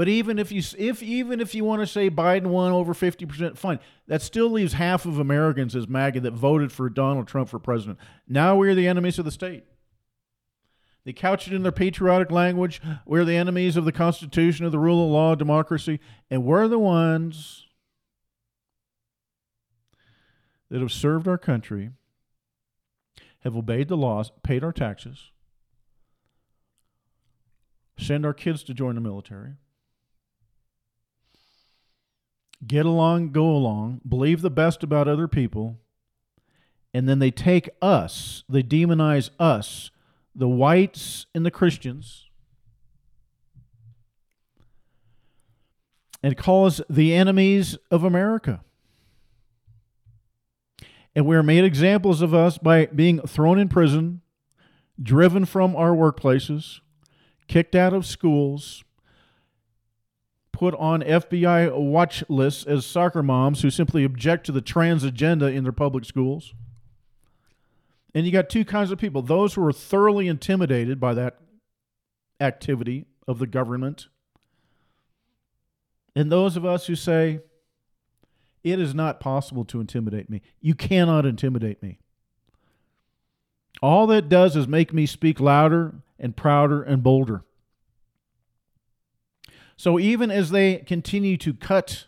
But 0.00 0.08
even 0.08 0.38
if 0.38 0.50
you 0.50 0.62
if 0.78 1.02
even 1.02 1.42
if 1.42 1.54
you 1.54 1.62
want 1.62 1.82
to 1.82 1.86
say 1.86 2.08
Biden 2.08 2.46
won 2.46 2.72
over 2.72 2.94
50%, 2.94 3.58
fine. 3.58 3.78
That 4.06 4.22
still 4.22 4.48
leaves 4.48 4.72
half 4.72 5.04
of 5.04 5.18
Americans 5.18 5.76
as 5.76 5.88
MAGA 5.88 6.20
that 6.20 6.32
voted 6.32 6.72
for 6.72 6.88
Donald 6.88 7.28
Trump 7.28 7.50
for 7.50 7.58
president. 7.58 7.98
Now 8.26 8.56
we're 8.56 8.74
the 8.74 8.88
enemies 8.88 9.18
of 9.18 9.26
the 9.26 9.30
state. 9.30 9.64
They 11.04 11.12
couch 11.12 11.46
it 11.46 11.52
in 11.52 11.64
their 11.64 11.70
patriotic 11.70 12.30
language. 12.30 12.80
We're 13.04 13.26
the 13.26 13.36
enemies 13.36 13.76
of 13.76 13.84
the 13.84 13.92
Constitution, 13.92 14.64
of 14.64 14.72
the 14.72 14.78
rule 14.78 15.04
of 15.04 15.10
law, 15.10 15.34
democracy, 15.34 16.00
and 16.30 16.46
we're 16.46 16.66
the 16.66 16.78
ones 16.78 17.66
that 20.70 20.80
have 20.80 20.92
served 20.92 21.28
our 21.28 21.36
country, 21.36 21.90
have 23.40 23.54
obeyed 23.54 23.88
the 23.88 23.98
laws, 23.98 24.32
paid 24.42 24.64
our 24.64 24.72
taxes, 24.72 25.30
send 27.98 28.24
our 28.24 28.32
kids 28.32 28.62
to 28.62 28.72
join 28.72 28.94
the 28.94 29.02
military, 29.02 29.56
get 32.66 32.86
along, 32.86 33.32
go 33.32 33.46
along, 33.46 34.00
believe 34.06 34.42
the 34.42 34.50
best 34.50 34.82
about 34.82 35.08
other 35.08 35.28
people, 35.28 35.78
and 36.92 37.08
then 37.08 37.18
they 37.18 37.30
take 37.30 37.70
us, 37.80 38.44
they 38.48 38.62
demonize 38.62 39.30
us 39.38 39.90
the 40.34 40.48
whites 40.48 41.26
and 41.34 41.44
the 41.44 41.50
Christians 41.50 42.26
and 46.22 46.36
call 46.36 46.66
us 46.66 46.80
the 46.88 47.14
enemies 47.14 47.76
of 47.90 48.04
America. 48.04 48.60
And 51.14 51.26
we 51.26 51.36
are 51.36 51.42
made 51.42 51.64
examples 51.64 52.22
of 52.22 52.34
us 52.34 52.58
by 52.58 52.86
being 52.86 53.20
thrown 53.22 53.58
in 53.58 53.68
prison, 53.68 54.20
driven 55.02 55.44
from 55.44 55.74
our 55.74 55.90
workplaces, 55.90 56.80
kicked 57.48 57.74
out 57.74 57.92
of 57.92 58.06
schools, 58.06 58.84
put 60.60 60.74
on 60.74 61.00
FBI 61.00 61.74
watch 61.74 62.22
lists 62.28 62.66
as 62.66 62.84
soccer 62.84 63.22
moms 63.22 63.62
who 63.62 63.70
simply 63.70 64.04
object 64.04 64.44
to 64.44 64.52
the 64.52 64.60
trans 64.60 65.02
agenda 65.02 65.46
in 65.46 65.62
their 65.62 65.72
public 65.72 66.04
schools. 66.04 66.52
And 68.14 68.26
you 68.26 68.32
got 68.32 68.50
two 68.50 68.66
kinds 68.66 68.90
of 68.90 68.98
people 68.98 69.22
those 69.22 69.54
who 69.54 69.64
are 69.64 69.72
thoroughly 69.72 70.28
intimidated 70.28 71.00
by 71.00 71.14
that 71.14 71.38
activity 72.40 73.06
of 73.26 73.38
the 73.38 73.46
government, 73.46 74.08
and 76.14 76.30
those 76.30 76.58
of 76.58 76.66
us 76.66 76.88
who 76.88 76.94
say, 76.94 77.40
it 78.62 78.78
is 78.78 78.94
not 78.94 79.18
possible 79.18 79.64
to 79.64 79.80
intimidate 79.80 80.28
me. 80.28 80.42
You 80.60 80.74
cannot 80.74 81.24
intimidate 81.24 81.82
me. 81.82 82.00
All 83.80 84.06
that 84.08 84.28
does 84.28 84.56
is 84.56 84.68
make 84.68 84.92
me 84.92 85.06
speak 85.06 85.40
louder 85.40 86.02
and 86.18 86.36
prouder 86.36 86.82
and 86.82 87.02
bolder. 87.02 87.44
So 89.80 89.98
even 89.98 90.30
as 90.30 90.50
they 90.50 90.76
continue 90.76 91.38
to 91.38 91.54
cut 91.54 92.04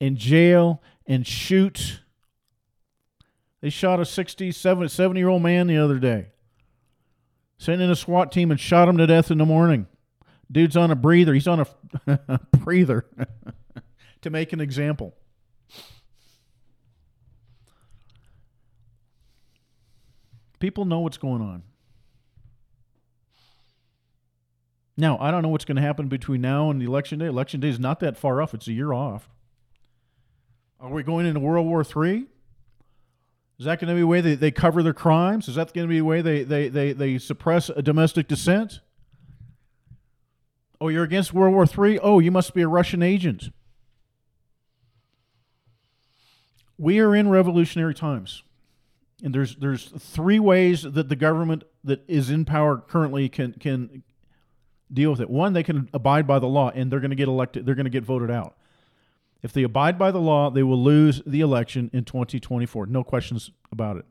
and 0.00 0.16
jail 0.16 0.82
and 1.06 1.24
shoot 1.24 2.00
they 3.60 3.70
shot 3.70 4.00
a 4.00 4.04
60, 4.04 4.50
70 4.50 5.16
year 5.16 5.28
old 5.28 5.40
man 5.40 5.68
the 5.68 5.78
other 5.78 6.00
day. 6.00 6.32
Sent 7.58 7.80
in 7.80 7.92
a 7.92 7.94
SWAT 7.94 8.32
team 8.32 8.50
and 8.50 8.58
shot 8.58 8.88
him 8.88 8.96
to 8.96 9.06
death 9.06 9.30
in 9.30 9.38
the 9.38 9.46
morning. 9.46 9.86
Dude's 10.50 10.76
on 10.76 10.90
a 10.90 10.96
breather. 10.96 11.32
He's 11.32 11.46
on 11.46 11.64
a 12.08 12.40
breather 12.58 13.06
to 14.22 14.30
make 14.30 14.52
an 14.52 14.60
example. 14.60 15.14
People 20.58 20.86
know 20.86 20.98
what's 20.98 21.18
going 21.18 21.40
on. 21.40 21.62
Now, 25.00 25.16
I 25.18 25.30
don't 25.30 25.40
know 25.40 25.48
what's 25.48 25.64
going 25.64 25.76
to 25.76 25.82
happen 25.82 26.08
between 26.08 26.42
now 26.42 26.70
and 26.70 26.78
the 26.80 26.84
election 26.84 27.18
day. 27.18 27.26
Election 27.26 27.58
day 27.58 27.70
is 27.70 27.80
not 27.80 28.00
that 28.00 28.18
far 28.18 28.42
off, 28.42 28.52
it's 28.52 28.68
a 28.68 28.72
year 28.72 28.92
off. 28.92 29.30
Are 30.78 30.90
we 30.90 31.02
going 31.02 31.24
into 31.24 31.40
World 31.40 31.66
War 31.66 31.82
III? 31.82 32.26
Is 33.58 33.64
that 33.64 33.80
going 33.80 33.88
to 33.88 33.94
be 33.94 34.00
the 34.00 34.06
way 34.06 34.20
they, 34.20 34.34
they 34.34 34.50
cover 34.50 34.82
their 34.82 34.92
crimes? 34.92 35.48
Is 35.48 35.54
that 35.54 35.72
going 35.72 35.86
to 35.86 35.88
be 35.88 35.98
the 35.98 36.04
way 36.04 36.20
they, 36.20 36.44
they, 36.44 36.68
they, 36.68 36.92
they 36.92 37.18
suppress 37.18 37.70
a 37.70 37.80
domestic 37.80 38.28
dissent? 38.28 38.80
Oh, 40.82 40.88
you're 40.88 41.04
against 41.04 41.32
World 41.32 41.54
War 41.54 41.66
III? 41.66 41.98
Oh, 42.00 42.18
you 42.18 42.30
must 42.30 42.52
be 42.54 42.62
a 42.62 42.68
Russian 42.68 43.02
agent. 43.02 43.50
We 46.76 46.98
are 47.00 47.14
in 47.14 47.28
revolutionary 47.28 47.94
times. 47.94 48.42
And 49.22 49.34
there's 49.34 49.56
there's 49.56 49.84
three 49.98 50.38
ways 50.38 50.82
that 50.82 51.10
the 51.10 51.16
government 51.16 51.64
that 51.84 52.02
is 52.08 52.30
in 52.30 52.46
power 52.46 52.78
currently 52.78 53.28
can 53.28 53.52
can 53.52 54.02
deal 54.92 55.10
with 55.10 55.20
it. 55.20 55.30
One, 55.30 55.52
they 55.52 55.62
can 55.62 55.88
abide 55.92 56.26
by 56.26 56.38
the 56.38 56.46
law 56.46 56.70
and 56.70 56.90
they're 56.90 57.00
going 57.00 57.10
to 57.10 57.16
get 57.16 57.28
elected, 57.28 57.66
they're 57.66 57.74
going 57.74 57.84
to 57.84 57.90
get 57.90 58.04
voted 58.04 58.30
out. 58.30 58.56
If 59.42 59.52
they 59.52 59.62
abide 59.62 59.98
by 59.98 60.10
the 60.10 60.20
law, 60.20 60.50
they 60.50 60.62
will 60.62 60.82
lose 60.82 61.22
the 61.26 61.40
election 61.40 61.90
in 61.92 62.04
2024. 62.04 62.86
No 62.86 63.02
questions 63.02 63.50
about 63.72 63.96
it. 63.96 64.04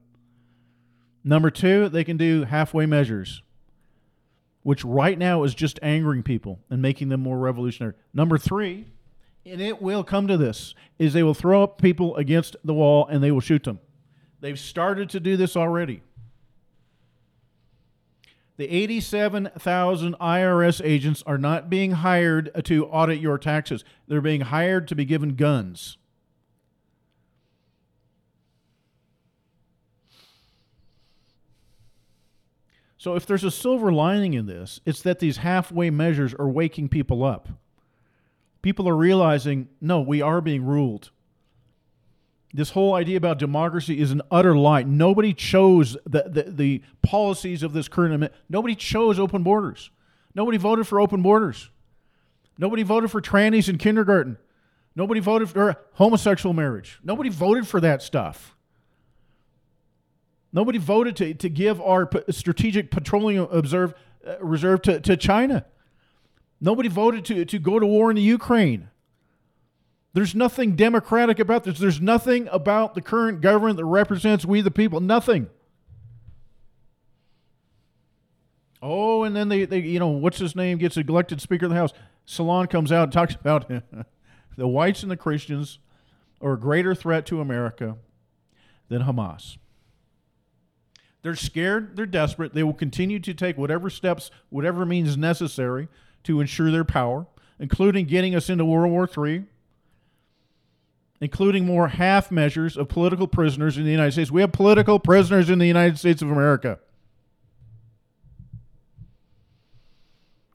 Number 1.23 1.51
two, 1.51 1.89
they 1.89 2.03
can 2.03 2.17
do 2.17 2.45
halfway 2.45 2.85
measures, 2.85 3.43
which 4.63 4.83
right 4.83 5.17
now 5.17 5.43
is 5.43 5.53
just 5.53 5.79
angering 5.83 6.23
people 6.23 6.59
and 6.69 6.81
making 6.81 7.09
them 7.09 7.21
more 7.21 7.37
revolutionary. 7.37 7.93
Number 8.13 8.37
three, 8.37 8.87
and 9.45 9.61
it 9.61 9.81
will 9.81 10.03
come 10.03 10.27
to 10.27 10.37
this, 10.37 10.73
is 10.97 11.13
they 11.13 11.23
will 11.23 11.33
throw 11.33 11.63
up 11.63 11.81
people 11.81 12.15
against 12.15 12.55
the 12.63 12.73
wall 12.73 13.05
and 13.07 13.23
they 13.23 13.31
will 13.31 13.39
shoot 13.41 13.63
them. 13.63 13.79
They've 14.41 14.59
started 14.59 15.09
to 15.11 15.19
do 15.19 15.37
this 15.37 15.55
already. 15.55 16.01
The 18.59 18.69
87,000 18.69 20.15
IRS 20.19 20.81
agents 20.83 21.23
are 21.25 21.37
not 21.37 21.69
being 21.69 21.91
hired 21.91 22.51
to 22.65 22.87
audit 22.87 23.21
your 23.21 23.37
taxes. 23.37 23.85
They're 24.09 24.19
being 24.19 24.41
hired 24.41 24.85
to 24.89 24.95
be 24.95 25.05
given 25.05 25.35
guns. 25.35 25.97
So, 32.97 33.15
if 33.15 33.25
there's 33.25 33.45
a 33.45 33.51
silver 33.51 33.93
lining 33.93 34.33
in 34.33 34.45
this, 34.45 34.81
it's 34.85 35.03
that 35.03 35.19
these 35.19 35.37
halfway 35.37 35.89
measures 35.89 36.33
are 36.33 36.49
waking 36.49 36.89
people 36.89 37.23
up. 37.23 37.47
People 38.61 38.89
are 38.89 38.97
realizing, 38.97 39.69
no, 39.79 40.01
we 40.01 40.21
are 40.21 40.41
being 40.41 40.65
ruled. 40.65 41.11
This 42.53 42.71
whole 42.71 42.95
idea 42.95 43.17
about 43.17 43.37
democracy 43.37 43.99
is 43.99 44.11
an 44.11 44.21
utter 44.31 44.57
lie. 44.57 44.83
Nobody 44.83 45.33
chose 45.33 45.95
the, 46.05 46.23
the, 46.27 46.43
the 46.49 46.81
policies 47.03 47.61
of 47.61 47.73
this 47.73 47.87
current. 47.87 48.31
Nobody 48.49 48.75
chose 48.75 49.19
open 49.19 49.43
borders. 49.43 49.91
Nobody 50.33 50.57
voted 50.57 50.87
for 50.87 50.99
open 50.99 51.21
borders. 51.21 51.69
Nobody 52.57 52.83
voted 52.83 53.11
for 53.11 53.21
trannies 53.21 53.69
in 53.69 53.77
kindergarten. 53.77 54.37
Nobody 54.95 55.19
voted 55.19 55.49
for 55.49 55.75
homosexual 55.93 56.53
marriage. 56.53 56.99
Nobody 57.03 57.29
voted 57.29 57.67
for 57.67 57.79
that 57.81 58.01
stuff. 58.01 58.55
Nobody 60.51 60.79
voted 60.79 61.15
to, 61.17 61.33
to 61.35 61.49
give 61.49 61.79
our 61.79 62.09
strategic 62.31 62.89
petroleum 62.89 63.47
observe, 63.51 63.93
uh, 64.27 64.37
reserve 64.39 64.81
to, 64.83 64.99
to 64.99 65.15
China. 65.15 65.65
Nobody 66.59 66.89
voted 66.89 67.23
to, 67.25 67.45
to 67.45 67.59
go 67.59 67.79
to 67.79 67.85
war 67.85 68.09
in 68.09 68.15
the 68.15 68.21
Ukraine. 68.23 68.89
There's 70.13 70.33
nothing 70.33 70.75
democratic 70.75 71.39
about 71.39 71.63
this. 71.63 71.77
There's 71.77 72.01
nothing 72.01 72.47
about 72.51 72.95
the 72.95 73.01
current 73.01 73.41
government 73.41 73.77
that 73.77 73.85
represents 73.85 74.45
we 74.45 74.61
the 74.61 74.71
people. 74.71 74.99
Nothing. 74.99 75.49
Oh, 78.81 79.23
and 79.23 79.35
then 79.35 79.49
they, 79.49 79.65
they 79.65 79.79
you 79.79 79.99
know, 79.99 80.07
what's 80.07 80.39
his 80.39 80.55
name 80.55 80.77
gets 80.77 80.97
elected 80.97 81.41
Speaker 81.41 81.65
of 81.65 81.71
the 81.71 81.77
House. 81.77 81.93
Salon 82.25 82.67
comes 82.67 82.91
out 82.91 83.03
and 83.03 83.11
talks 83.11 83.35
about 83.35 83.69
the 84.57 84.67
whites 84.67 85.03
and 85.03 85.11
the 85.11 85.17
Christians 85.17 85.79
are 86.41 86.53
a 86.53 86.59
greater 86.59 86.95
threat 86.95 87.25
to 87.27 87.41
America 87.41 87.97
than 88.87 89.03
Hamas. 89.03 89.57
They're 91.21 91.35
scared, 91.35 91.97
they're 91.97 92.05
desperate. 92.05 92.53
They 92.53 92.63
will 92.63 92.73
continue 92.73 93.19
to 93.19 93.33
take 93.33 93.57
whatever 93.57 93.89
steps, 93.89 94.31
whatever 94.49 94.85
means 94.85 95.17
necessary 95.17 95.89
to 96.23 96.39
ensure 96.39 96.71
their 96.71 96.85
power, 96.85 97.27
including 97.59 98.05
getting 98.05 98.35
us 98.35 98.49
into 98.49 98.63
World 98.63 98.91
War 98.91 99.07
III, 99.07 99.43
including 101.21 101.65
more 101.65 101.89
half 101.89 102.31
measures 102.31 102.77
of 102.77 102.87
political 102.87 103.27
prisoners 103.27 103.77
in 103.77 103.83
the 103.83 103.91
United 103.91 104.13
States. 104.13 104.31
We 104.31 104.41
have 104.41 104.51
political 104.51 104.99
prisoners 104.99 105.49
in 105.49 105.59
the 105.59 105.67
United 105.67 105.99
States 105.99 106.21
of 106.21 106.31
America. 106.31 106.79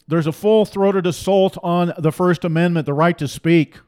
There's 0.07 0.27
a 0.27 0.33
full 0.33 0.64
throated 0.64 1.07
assault 1.07 1.57
on 1.62 1.92
the 1.98 2.12
First 2.12 2.44
Amendment, 2.44 2.87
the 2.87 2.92
right 2.92 3.16
to 3.18 3.29
speak. 3.29 3.79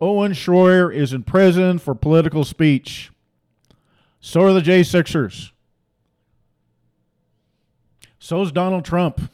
Owen 0.00 0.32
Schroyer 0.32 0.94
is 0.94 1.12
in 1.12 1.22
prison 1.22 1.78
for 1.78 1.94
political 1.94 2.44
speech. 2.44 3.10
So 4.20 4.42
are 4.42 4.52
the 4.52 4.60
J6ers. 4.60 5.50
So 8.18 8.42
is 8.42 8.52
Donald 8.52 8.84
Trump. 8.84 9.30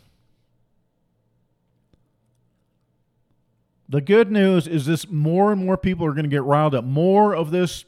The 3.92 4.00
good 4.00 4.32
news 4.32 4.66
is 4.66 4.86
this 4.86 5.06
more 5.10 5.52
and 5.52 5.62
more 5.62 5.76
people 5.76 6.06
are 6.06 6.14
going 6.14 6.24
to 6.24 6.30
get 6.30 6.44
riled 6.44 6.74
up. 6.74 6.82
More 6.82 7.36
of 7.36 7.50
this 7.50 7.84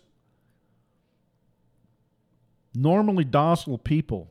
normally 2.74 3.24
docile 3.24 3.78
people 3.78 4.30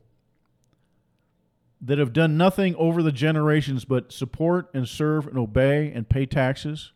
that 1.82 1.98
have 1.98 2.14
done 2.14 2.38
nothing 2.38 2.76
over 2.76 3.02
the 3.02 3.12
generations 3.12 3.86
but 3.86 4.12
support 4.12 4.70
and 4.76 4.88
serve 4.88 5.26
and 5.26 5.36
obey 5.36 5.92
and 5.92 6.08
pay 6.08 6.28
taxes 6.28 6.92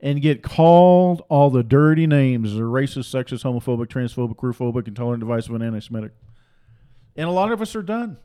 and 0.00 0.22
get 0.22 0.42
called 0.42 1.20
all 1.28 1.50
the 1.50 1.62
dirty 1.62 2.06
names 2.06 2.54
of 2.54 2.60
racist, 2.60 3.14
sexist, 3.14 3.44
homophobic, 3.44 3.88
transphobic, 3.88 4.36
queerphobic, 4.36 4.88
intolerant, 4.88 5.20
divisive, 5.20 5.54
and 5.54 5.62
anti 5.62 5.80
Semitic. 5.80 6.12
And 7.14 7.28
a 7.28 7.32
lot 7.32 7.52
of 7.52 7.60
us 7.60 7.76
are 7.76 7.82
done. 7.82 8.16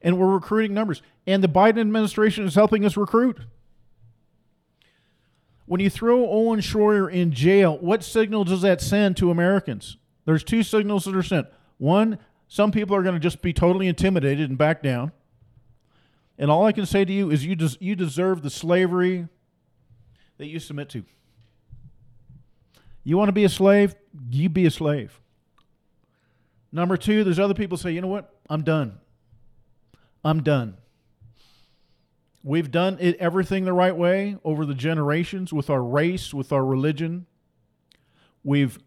And 0.00 0.18
we're 0.18 0.32
recruiting 0.32 0.72
numbers. 0.72 1.02
And 1.26 1.44
the 1.44 1.48
Biden 1.48 1.78
administration 1.78 2.46
is 2.46 2.54
helping 2.54 2.86
us 2.86 2.96
recruit. 2.96 3.38
When 5.66 5.80
you 5.80 5.90
throw 5.90 6.28
Owen 6.28 6.60
Schroyer 6.60 7.10
in 7.10 7.32
jail, 7.32 7.78
what 7.78 8.02
signal 8.02 8.44
does 8.44 8.62
that 8.62 8.80
send 8.80 9.16
to 9.18 9.30
Americans? 9.30 9.96
There's 10.24 10.44
two 10.44 10.62
signals 10.62 11.04
that 11.04 11.14
are 11.14 11.22
sent. 11.22 11.46
One, 11.78 12.18
some 12.48 12.70
people 12.70 12.94
are 12.96 13.02
going 13.02 13.14
to 13.14 13.20
just 13.20 13.42
be 13.42 13.52
totally 13.52 13.86
intimidated 13.86 14.48
and 14.50 14.58
back 14.58 14.82
down. 14.82 15.12
And 16.38 16.50
all 16.50 16.64
I 16.64 16.72
can 16.72 16.86
say 16.86 17.04
to 17.04 17.12
you 17.12 17.30
is 17.30 17.44
you, 17.44 17.54
des- 17.54 17.78
you 17.80 17.94
deserve 17.94 18.42
the 18.42 18.50
slavery 18.50 19.28
that 20.38 20.46
you 20.48 20.58
submit 20.58 20.88
to. 20.90 21.04
You 23.04 23.16
want 23.16 23.28
to 23.28 23.32
be 23.32 23.44
a 23.44 23.48
slave? 23.48 23.94
You 24.30 24.48
be 24.48 24.66
a 24.66 24.70
slave. 24.70 25.20
Number 26.70 26.96
two, 26.96 27.24
there's 27.24 27.38
other 27.38 27.54
people 27.54 27.76
say, 27.76 27.92
you 27.92 28.00
know 28.00 28.08
what? 28.08 28.34
I'm 28.48 28.62
done. 28.62 28.98
I'm 30.24 30.42
done. 30.42 30.76
We've 32.44 32.70
done 32.70 32.98
it 33.00 33.16
everything 33.18 33.64
the 33.64 33.72
right 33.72 33.96
way 33.96 34.36
over 34.44 34.66
the 34.66 34.74
generations 34.74 35.52
with 35.52 35.70
our 35.70 35.82
race, 35.82 36.34
with 36.34 36.52
our 36.52 36.64
religion. 36.64 37.26
We've 38.42 38.78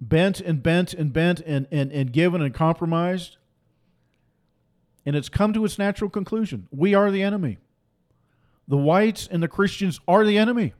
bent 0.00 0.40
and 0.40 0.62
bent 0.62 0.94
and 0.94 1.12
bent 1.12 1.40
and, 1.40 1.66
and, 1.70 1.92
and 1.92 2.12
given 2.12 2.40
and 2.40 2.54
compromised. 2.54 3.36
And 5.04 5.14
it's 5.14 5.28
come 5.28 5.52
to 5.52 5.64
its 5.64 5.78
natural 5.78 6.10
conclusion. 6.10 6.68
We 6.70 6.94
are 6.94 7.10
the 7.10 7.22
enemy. 7.22 7.58
The 8.66 8.76
whites 8.76 9.28
and 9.30 9.42
the 9.42 9.48
Christians 9.48 10.00
are 10.08 10.24
the 10.24 10.38
enemy. 10.38 10.74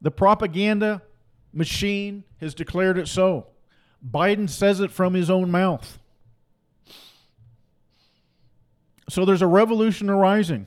The 0.00 0.10
propaganda 0.10 1.02
machine 1.52 2.24
has 2.40 2.54
declared 2.54 2.96
it 2.96 3.08
so. 3.08 3.48
Biden 4.08 4.48
says 4.48 4.80
it 4.80 4.90
from 4.90 5.14
his 5.14 5.30
own 5.30 5.50
mouth. 5.50 5.98
So 9.12 9.26
there's 9.26 9.42
a 9.42 9.46
revolution 9.46 10.08
arising. 10.08 10.66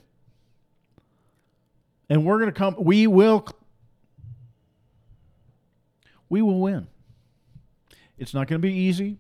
And 2.12 2.24
we're 2.24 2.38
going 2.38 2.54
to 2.54 2.56
come, 2.56 2.76
we 2.78 3.08
will 3.08 3.48
we 6.30 6.44
will 6.44 6.60
win. 6.60 6.86
It's 8.20 8.36
not 8.36 8.48
going 8.48 8.62
to 8.62 8.68
be 8.68 8.72
easy. 8.72 9.18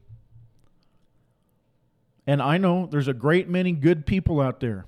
And 2.27 2.39
I 2.39 2.59
know 2.59 2.85
there's 2.85 3.07
a 3.07 3.15
great 3.15 3.49
many 3.49 3.71
good 3.71 4.05
people 4.05 4.39
out 4.39 4.59
there. 4.59 4.85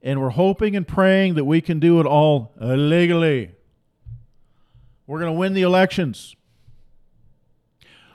And 0.00 0.20
we're 0.20 0.30
hoping 0.30 0.76
and 0.76 0.86
praying 0.86 1.34
that 1.34 1.44
we 1.46 1.60
can 1.60 1.80
do 1.80 1.98
it 1.98 2.06
all 2.06 2.52
legally. 2.60 3.50
We're 5.08 5.18
going 5.18 5.32
to 5.32 5.38
win 5.38 5.54
the 5.54 5.62
elections. 5.62 6.36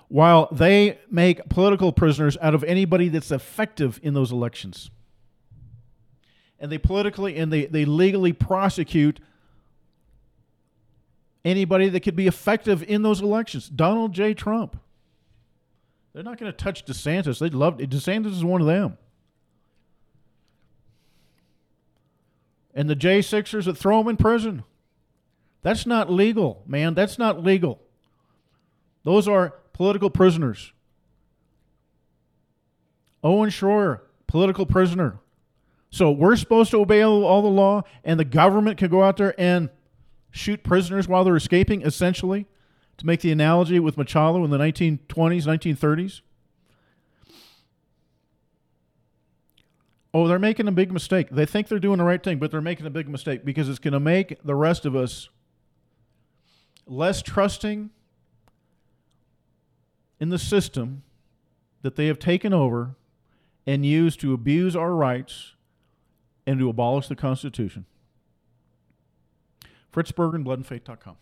While 0.08 0.48
they 0.52 1.00
make 1.10 1.50
political 1.50 1.92
prisoners 1.92 2.38
out 2.42 2.54
of 2.54 2.64
anybody 2.64 3.10
that's 3.10 3.32
effective 3.32 4.00
in 4.04 4.14
those 4.14 4.32
elections. 4.32 4.92
And 6.60 6.72
they 6.72 6.78
politically 6.78 7.38
and 7.38 7.52
they, 7.52 7.66
they 7.66 7.86
legally 7.86 8.32
prosecute 8.32 9.20
anybody 11.44 11.90
that 11.90 12.00
could 12.02 12.16
be 12.16 12.28
effective 12.28 12.84
in 12.84 13.02
those 13.02 13.22
elections. 13.22 13.68
Donald 13.70 14.14
J. 14.14 14.34
Trump. 14.34 14.80
They're 16.14 16.24
not 16.24 16.38
going 16.38 16.52
to 16.52 16.58
touch 16.58 16.86
DeSantis. 16.86 17.40
They'd 17.40 17.54
love 17.54 17.78
DeSantis 17.78 18.32
is 18.32 18.44
one 18.44 18.62
of 18.62 18.68
them. 18.68 18.98
And 22.74 22.90
the 22.90 22.96
J6ers 22.96 23.66
that 23.66 23.78
throw 23.78 24.02
him 24.02 24.08
in 24.08 24.18
prison. 24.18 24.64
That's 25.62 25.86
not 25.86 26.12
legal, 26.12 26.64
man. 26.68 26.94
That's 26.94 27.18
not 27.18 27.44
legal. 27.44 27.82
Those 29.04 29.28
are 29.28 29.56
political 29.76 30.10
prisoners. 30.10 30.72
Owen 33.22 33.50
Schroyer, 33.50 34.00
political 34.26 34.66
prisoner. 34.66 35.20
So 35.90 36.12
we're 36.12 36.38
supposed 36.38 36.72
to 36.72 36.78
obey 36.80 37.04
all, 37.04 37.42
the 37.42 37.50
law, 37.50 37.84
and 38.06 38.18
the 38.18 38.24
government 38.24 38.78
can 38.78 38.90
go 38.90 39.04
out 39.04 39.18
there 39.18 39.36
and 39.38 39.70
shoot 40.32 40.64
prisoners 40.64 41.10
while 41.10 41.26
they're 41.26 41.36
escaping, 41.36 41.82
essentially, 41.82 42.46
to 42.96 43.06
make 43.06 43.20
the 43.20 43.34
analogy 43.34 43.78
with 43.82 43.98
Machado 43.98 44.46
in 44.46 44.50
the 44.50 44.58
1920s, 44.58 45.46
1930s? 45.46 46.22
Oh, 50.14 50.26
they're 50.26 50.40
making 50.40 50.70
a 50.70 50.72
big 50.72 50.94
mistake. 50.94 51.28
They 51.32 51.46
think 51.46 51.68
they're 51.68 51.80
doing 51.80 51.98
the 51.98 52.06
right 52.06 52.24
thing, 52.24 52.40
but 52.40 52.50
they're 52.50 52.62
making 52.62 52.86
a 52.86 52.90
big 52.90 53.10
mistake 53.10 53.44
because 53.44 53.68
it's 53.68 53.80
going 53.80 53.92
to 53.92 54.00
make 54.00 54.42
the 54.42 54.56
rest 54.56 54.86
of 54.86 54.96
us 54.96 55.28
less 56.88 57.22
trusting 57.22 57.90
in 60.20 60.30
the 60.30 60.40
system 60.40 61.04
that 61.82 61.96
they 61.96 62.08
have 62.08 62.20
taken 62.20 62.54
over 62.54 62.96
and 63.68 63.86
used 63.86 64.20
to 64.22 64.34
abuse 64.34 64.76
our 64.76 64.94
rights 64.94 65.54
and 66.48 66.60
to 66.60 66.70
abolish 66.70 67.08
the 67.08 67.16
Constitution. 67.16 67.86
Fritz 69.92 70.12
Berggren, 70.12 70.44
bloodandfaith.com. 70.44 71.16